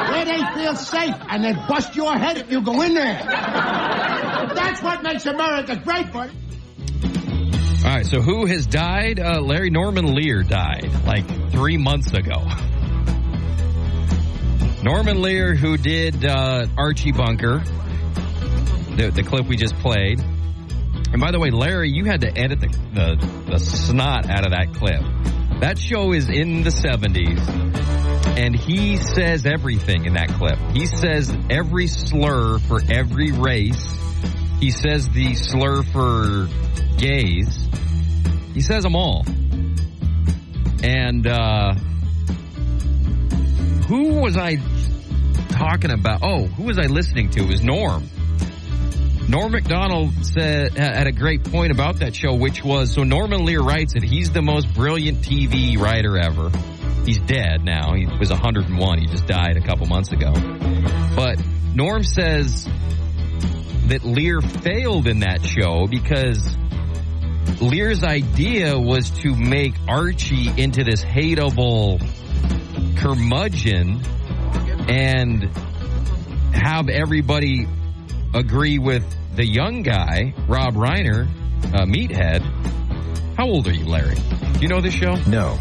Where 0.08 0.24
they 0.24 0.42
feel 0.54 0.74
safe, 0.74 1.14
and 1.28 1.44
then 1.44 1.54
bust 1.68 1.94
your 1.94 2.16
head 2.16 2.38
if 2.38 2.50
you 2.50 2.62
go 2.62 2.82
in 2.82 2.94
there. 2.94 3.22
That's 4.54 4.82
what 4.82 5.04
makes 5.04 5.24
America 5.26 5.76
great, 5.76 6.12
buddy. 6.12 6.32
All 7.78 7.84
right, 7.94 8.04
so 8.04 8.20
who 8.20 8.46
has 8.46 8.66
died? 8.66 9.20
Uh, 9.20 9.40
Larry 9.40 9.70
Norman 9.70 10.12
Lear 10.12 10.42
died 10.42 10.90
like 11.06 11.24
three 11.52 11.76
months 11.76 12.12
ago. 12.12 12.44
Norman 14.82 15.22
Lear, 15.22 15.54
who 15.54 15.76
did 15.76 16.24
uh, 16.24 16.66
Archie 16.76 17.12
Bunker, 17.12 17.60
the, 18.96 19.12
the 19.14 19.22
clip 19.22 19.46
we 19.46 19.56
just 19.56 19.76
played. 19.76 20.20
And 20.20 21.20
by 21.20 21.30
the 21.30 21.38
way, 21.38 21.50
Larry, 21.50 21.90
you 21.90 22.04
had 22.04 22.22
to 22.22 22.36
edit 22.36 22.60
the, 22.60 22.68
the, 22.68 23.42
the 23.52 23.58
snot 23.58 24.28
out 24.28 24.44
of 24.44 24.52
that 24.52 24.74
clip. 24.74 25.00
That 25.60 25.78
show 25.78 26.12
is 26.12 26.28
in 26.28 26.64
the 26.64 26.70
70s, 26.70 27.38
and 28.36 28.54
he 28.54 28.96
says 28.96 29.46
everything 29.46 30.04
in 30.04 30.14
that 30.14 30.28
clip. 30.30 30.58
He 30.72 30.86
says 30.86 31.32
every 31.48 31.86
slur 31.86 32.58
for 32.58 32.80
every 32.90 33.32
race. 33.32 33.96
He 34.60 34.70
says 34.70 35.08
the 35.10 35.34
slur 35.34 35.82
for 35.82 36.48
gays. 36.96 37.68
He 38.54 38.60
says 38.60 38.82
them 38.82 38.96
all. 38.96 39.24
And 40.82 41.26
uh, 41.26 41.74
who 43.86 44.20
was 44.20 44.36
I 44.36 44.56
talking 45.48 45.90
about? 45.90 46.20
Oh, 46.22 46.46
who 46.46 46.64
was 46.64 46.78
I 46.78 46.86
listening 46.86 47.30
to? 47.30 47.40
It 47.40 47.48
was 47.48 47.62
Norm. 47.62 48.08
Norm 49.28 49.52
Macdonald 49.52 50.12
said 50.24 50.76
had 50.76 51.06
a 51.06 51.12
great 51.12 51.44
point 51.44 51.70
about 51.70 51.98
that 52.00 52.14
show, 52.14 52.34
which 52.34 52.64
was 52.64 52.94
so 52.94 53.04
Norman 53.04 53.44
Lear 53.44 53.60
writes 53.60 53.94
it. 53.94 54.02
He's 54.02 54.30
the 54.30 54.42
most 54.42 54.72
brilliant 54.74 55.18
TV 55.18 55.78
writer 55.78 56.18
ever. 56.18 56.50
He's 57.04 57.18
dead 57.18 57.62
now. 57.62 57.94
He 57.94 58.06
was 58.06 58.30
101. 58.30 58.98
He 58.98 59.06
just 59.06 59.26
died 59.26 59.56
a 59.56 59.60
couple 59.60 59.86
months 59.86 60.12
ago. 60.12 60.32
But 61.14 61.42
Norm 61.74 62.02
says 62.02 62.68
that 63.88 64.04
Lear 64.04 64.40
failed 64.40 65.06
in 65.06 65.20
that 65.20 65.44
show 65.44 65.86
because 65.86 66.56
Lear's 67.60 68.04
idea 68.04 68.78
was 68.78 69.10
to 69.10 69.34
make 69.34 69.74
Archie 69.88 70.48
into 70.56 70.84
this 70.84 71.02
hateable 71.02 71.98
curmudgeon 72.98 74.00
and 74.88 75.44
have 76.52 76.88
everybody 76.88 77.66
agree 78.34 78.78
with 78.78 79.04
the 79.34 79.46
young 79.46 79.82
guy, 79.82 80.34
Rob 80.46 80.74
Reiner, 80.74 81.28
uh, 81.74 81.84
Meathead. 81.84 82.42
How 83.36 83.46
old 83.46 83.66
are 83.68 83.72
you, 83.72 83.86
Larry? 83.86 84.16
Do 84.16 84.60
you 84.60 84.68
know 84.68 84.80
this 84.80 84.94
show? 84.94 85.14
No. 85.26 85.58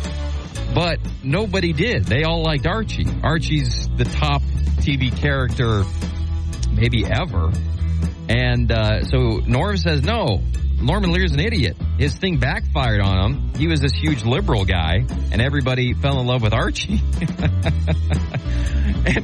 But 0.73 0.99
nobody 1.23 1.73
did. 1.73 2.05
They 2.05 2.23
all 2.23 2.43
liked 2.43 2.67
Archie. 2.67 3.07
Archie's 3.23 3.87
the 3.95 4.03
top 4.03 4.41
TV 4.81 5.15
character 5.15 5.83
maybe 6.71 7.05
ever. 7.05 7.51
And 8.29 8.71
uh, 8.71 9.03
so 9.05 9.41
Norm 9.45 9.77
says, 9.77 10.03
no, 10.03 10.41
Norman 10.81 11.11
Lear's 11.11 11.31
an 11.31 11.39
idiot. 11.39 11.77
His 11.97 12.13
thing 12.15 12.37
backfired 12.37 13.01
on 13.01 13.31
him. 13.31 13.53
He 13.55 13.67
was 13.67 13.81
this 13.81 13.93
huge 13.93 14.23
liberal 14.23 14.65
guy, 14.65 15.05
and 15.31 15.41
everybody 15.41 15.93
fell 15.93 16.19
in 16.19 16.27
love 16.27 16.43
with 16.43 16.53
Archie. 16.53 16.97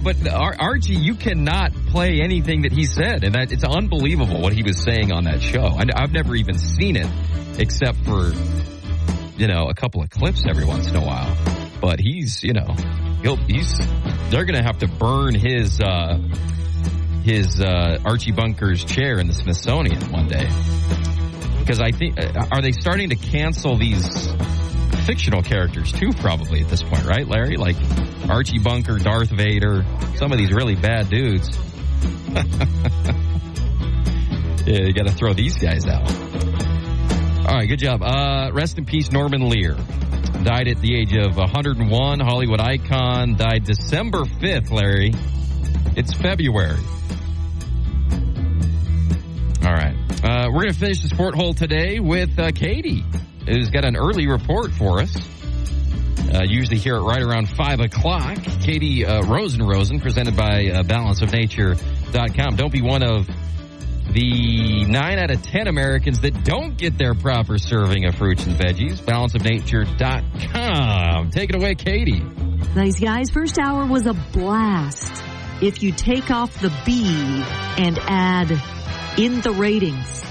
but 0.04 0.28
Ar- 0.28 0.56
Archie, 0.58 0.96
you 0.96 1.14
cannot 1.16 1.74
play 1.88 2.22
anything 2.22 2.64
that 2.64 2.72
he 2.72 2.86
said, 2.86 3.24
and 3.24 3.36
that 3.36 3.52
it's 3.52 3.64
unbelievable 3.64 4.42
what 4.42 4.54
he 4.54 4.64
was 4.64 4.82
saying 4.82 5.12
on 5.12 5.26
that 5.26 5.44
show. 5.44 5.66
I, 5.66 5.84
I've 5.96 6.12
never 6.12 6.36
even 6.36 6.58
seen 6.58 6.96
it, 6.96 7.08
except 7.60 8.00
for 8.00 8.32
you 9.38 9.48
know 9.48 9.68
a 9.70 9.76
couple 9.76 10.02
of 10.02 10.10
clips 10.10 10.44
every 10.48 10.66
once 10.66 10.90
in 10.90 10.96
a 10.96 11.06
while. 11.06 11.38
But 11.80 12.00
he's 12.00 12.44
you 12.44 12.54
know 12.54 12.74
he'll 13.22 13.36
he's 13.36 13.78
they're 14.30 14.46
gonna 14.46 14.64
have 14.64 14.80
to 14.80 14.88
burn 14.88 15.36
his. 15.36 15.80
uh 15.80 16.18
his 17.24 17.62
uh, 17.62 18.00
Archie 18.06 18.32
Bunker's 18.32 18.84
chair 18.84 19.20
in 19.20 19.28
the 19.28 19.34
Smithsonian 19.34 20.12
one 20.12 20.28
day 20.28 20.48
because 21.64 21.80
I 21.80 21.92
think 21.92 22.20
uh, 22.20 22.46
are 22.52 22.62
they 22.62 22.74
starting 22.74 23.10
to 23.10 23.16
cancel 23.16 23.78
these 23.78 24.28
fictional 25.06 25.42
characters 25.42 25.92
too? 25.92 26.12
Probably 26.12 26.62
at 26.62 26.70
this 26.70 26.84
point, 26.84 27.06
right, 27.06 27.26
Larry? 27.26 27.56
Like 27.56 27.78
Archie 28.30 28.60
Bunker, 28.60 28.98
Darth 29.00 29.30
Vader, 29.30 29.86
some 30.16 30.32
of 30.32 30.38
these 30.38 30.52
really 30.52 30.76
bad 30.76 31.10
dudes. 31.10 31.58
yeah, 34.66 34.82
you 34.86 34.94
got 34.94 35.08
to 35.08 35.14
throw 35.14 35.34
these 35.34 35.58
guys 35.58 35.88
out. 35.88 36.12
All 37.48 37.56
right, 37.56 37.68
good 37.68 37.80
job. 37.80 38.02
Uh, 38.02 38.52
rest 38.54 38.78
in 38.78 38.86
peace, 38.86 39.12
Norman 39.12 39.48
Lear. 39.48 39.76
Died 40.44 40.68
at 40.68 40.82
the 40.82 40.96
age 40.96 41.16
of 41.16 41.38
101. 41.38 42.20
Hollywood 42.20 42.60
icon. 42.60 43.36
Died 43.36 43.64
December 43.64 44.24
5th, 44.24 44.72
Larry. 44.72 45.14
It's 45.96 46.14
February. 46.14 46.80
All 49.66 49.72
right. 49.72 49.96
Uh, 50.24 50.50
we're 50.52 50.64
going 50.64 50.74
to 50.74 50.80
finish 50.80 51.02
the 51.02 51.08
sport 51.08 51.36
hole 51.36 51.54
today 51.54 52.02
with 52.02 52.38
uh, 52.38 52.52
Katie, 52.52 53.02
who's 53.48 53.70
got 53.70 53.86
an 53.86 53.96
early 53.96 54.28
report 54.28 54.72
for 54.72 55.00
us. 55.00 55.16
Uh, 56.34 56.44
usually 56.44 56.78
here 56.78 56.98
at 56.98 57.02
right 57.02 57.22
around 57.22 57.48
5 57.48 57.80
o'clock. 57.80 58.36
Katie 58.62 59.06
uh, 59.06 59.22
Rosen 59.24 59.64
Rosen, 59.64 60.02
presented 60.02 60.36
by 60.36 60.68
uh, 60.68 60.84
balanceofnature.com. 60.84 62.58
Don't 62.58 62.74
be 62.74 62.82
one 62.82 63.04
of 63.04 63.26
the 64.12 64.84
9 64.84 65.20
out 65.20 65.32
of 65.32 65.42
10 65.44 65.68
Americans 65.68 66.20
that 66.22 66.44
don't 66.44 66.76
get 66.78 66.98
their 66.98 67.14
proper 67.14 67.58
serving 67.58 68.04
of 68.06 68.16
fruits 68.16 68.46
and 68.46 68.58
veggies. 68.58 68.98
Balanceofnature.com. 68.98 71.30
Take 71.30 71.52
it 71.52 71.56
away, 71.56 71.76
Katie. 71.76 72.20
Nice 72.76 73.00
guys. 73.00 73.30
First 73.30 73.58
hour 73.60 73.86
was 73.86 74.08
a 74.08 74.14
blast. 74.14 75.24
If 75.62 75.84
you 75.84 75.94
take 75.94 76.32
off 76.32 76.60
the 76.60 76.74
B 76.86 77.06
and 77.78 77.98
add 78.00 78.50
in 79.18 79.42
the 79.42 79.52
ratings. 79.52 80.24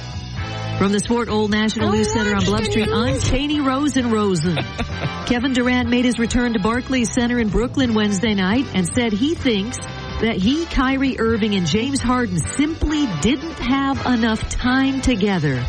From 0.78 0.90
the 0.90 0.98
Sport 0.98 1.28
Hole 1.28 1.48
National 1.48 1.92
News 1.92 2.12
Center 2.12 2.34
on 2.34 2.44
Bluff 2.44 2.64
Street, 2.64 2.88
I'm 2.88 3.20
Cheney 3.20 3.60
Rosen 3.60 4.10
Rosen. 4.10 4.56
Kevin 5.26 5.52
Durant 5.52 5.88
made 5.88 6.04
his 6.04 6.18
return 6.18 6.54
to 6.54 6.58
Barclays 6.58 7.12
Center 7.12 7.38
in 7.38 7.48
Brooklyn 7.48 7.94
Wednesday 7.94 8.34
night 8.34 8.66
and 8.74 8.86
said 8.86 9.12
he 9.12 9.34
thinks 9.34 9.78
that 10.20 10.36
he, 10.36 10.66
Kyrie 10.66 11.20
Irving, 11.20 11.54
and 11.54 11.66
James 11.66 12.00
Harden 12.00 12.38
simply 12.38 13.06
didn't 13.20 13.58
have 13.58 14.04
enough 14.06 14.48
time 14.50 15.00
together. 15.00 15.64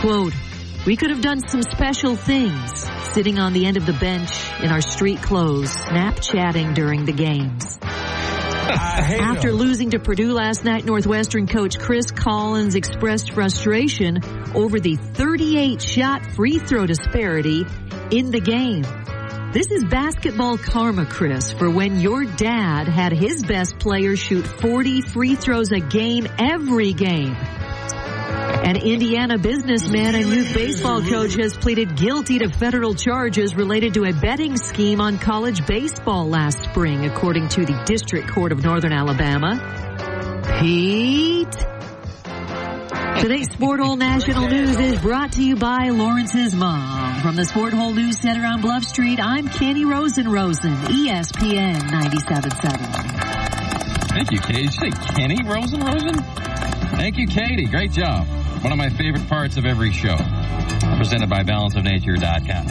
Quote, 0.00 0.32
we 0.86 0.96
could 0.96 1.10
have 1.10 1.20
done 1.20 1.40
some 1.46 1.62
special 1.62 2.16
things 2.16 2.88
sitting 3.12 3.38
on 3.38 3.52
the 3.52 3.66
end 3.66 3.76
of 3.76 3.84
the 3.84 3.92
bench 3.92 4.30
in 4.62 4.70
our 4.70 4.80
street 4.80 5.20
clothes, 5.20 5.74
Snapchatting 5.74 6.74
during 6.74 7.04
the 7.04 7.12
games. 7.12 7.78
After 8.70 9.52
losing 9.52 9.90
to 9.90 9.98
Purdue 9.98 10.32
last 10.32 10.64
night, 10.64 10.84
Northwestern 10.84 11.46
coach 11.46 11.78
Chris 11.78 12.10
Collins 12.10 12.74
expressed 12.74 13.32
frustration 13.32 14.20
over 14.54 14.78
the 14.80 14.96
38 14.96 15.80
shot 15.80 16.26
free 16.32 16.58
throw 16.58 16.86
disparity 16.86 17.64
in 18.10 18.30
the 18.30 18.40
game. 18.40 18.82
This 19.52 19.70
is 19.70 19.84
basketball 19.84 20.58
karma, 20.58 21.06
Chris, 21.06 21.52
for 21.52 21.70
when 21.70 22.00
your 22.00 22.24
dad 22.24 22.86
had 22.86 23.12
his 23.12 23.42
best 23.42 23.78
player 23.78 24.14
shoot 24.14 24.46
40 24.46 25.00
free 25.00 25.36
throws 25.36 25.72
a 25.72 25.80
game 25.80 26.26
every 26.38 26.92
game. 26.92 27.34
An 28.68 28.76
Indiana 28.76 29.38
businessman 29.38 30.14
and 30.14 30.26
youth 30.26 30.52
baseball 30.52 31.00
coach 31.00 31.32
has 31.36 31.56
pleaded 31.56 31.96
guilty 31.96 32.40
to 32.40 32.50
federal 32.50 32.94
charges 32.94 33.56
related 33.56 33.94
to 33.94 34.04
a 34.04 34.12
betting 34.12 34.58
scheme 34.58 35.00
on 35.00 35.16
college 35.16 35.66
baseball 35.66 36.28
last 36.28 36.64
spring, 36.64 37.06
according 37.06 37.48
to 37.48 37.64
the 37.64 37.82
District 37.86 38.28
Court 38.28 38.52
of 38.52 38.62
Northern 38.62 38.92
Alabama. 38.92 39.56
Pete. 40.60 41.48
Today's 43.22 43.50
Sport 43.50 43.80
Hole 43.80 43.96
National 43.96 44.46
News 44.48 44.78
is 44.78 45.00
brought 45.00 45.32
to 45.32 45.42
you 45.42 45.56
by 45.56 45.88
Lawrence's 45.88 46.54
mom. 46.54 47.22
From 47.22 47.36
the 47.36 47.46
Sport 47.46 47.72
Hole 47.72 47.94
News 47.94 48.20
Center 48.20 48.44
on 48.44 48.60
Bluff 48.60 48.84
Street, 48.84 49.18
I'm 49.18 49.48
Kenny 49.48 49.86
Rosen 49.86 50.30
Rosen, 50.30 50.74
ESPN 50.74 51.88
97.7. 51.88 54.10
Thank 54.10 54.30
you, 54.30 54.40
Katie. 54.40 54.64
Did 54.64 54.74
you 54.74 54.80
say 54.90 54.90
Kenny 55.14 55.42
Rosen 55.42 55.80
Rosen? 55.80 56.22
Thank 56.98 57.16
you, 57.16 57.26
Katie. 57.26 57.64
Great 57.64 57.92
job. 57.92 58.26
One 58.62 58.72
of 58.72 58.78
my 58.78 58.90
favorite 58.90 59.28
parts 59.28 59.56
of 59.56 59.64
every 59.64 59.92
show. 59.92 60.16
Presented 60.96 61.30
by 61.30 61.44
balanceofnature.com. 61.44 62.66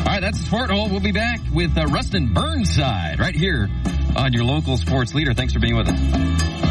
All 0.00 0.04
right, 0.04 0.20
that's 0.20 0.40
Sport 0.40 0.70
Hole. 0.70 0.88
We'll 0.88 1.00
be 1.00 1.12
back 1.12 1.40
with 1.52 1.76
uh, 1.78 1.86
Rustin 1.86 2.32
Burnside 2.32 3.20
right 3.20 3.34
here 3.34 3.68
on 4.16 4.32
your 4.32 4.44
local 4.44 4.76
sports 4.76 5.14
leader. 5.14 5.32
Thanks 5.34 5.52
for 5.52 5.60
being 5.60 5.76
with 5.76 5.88
us. 5.88 6.69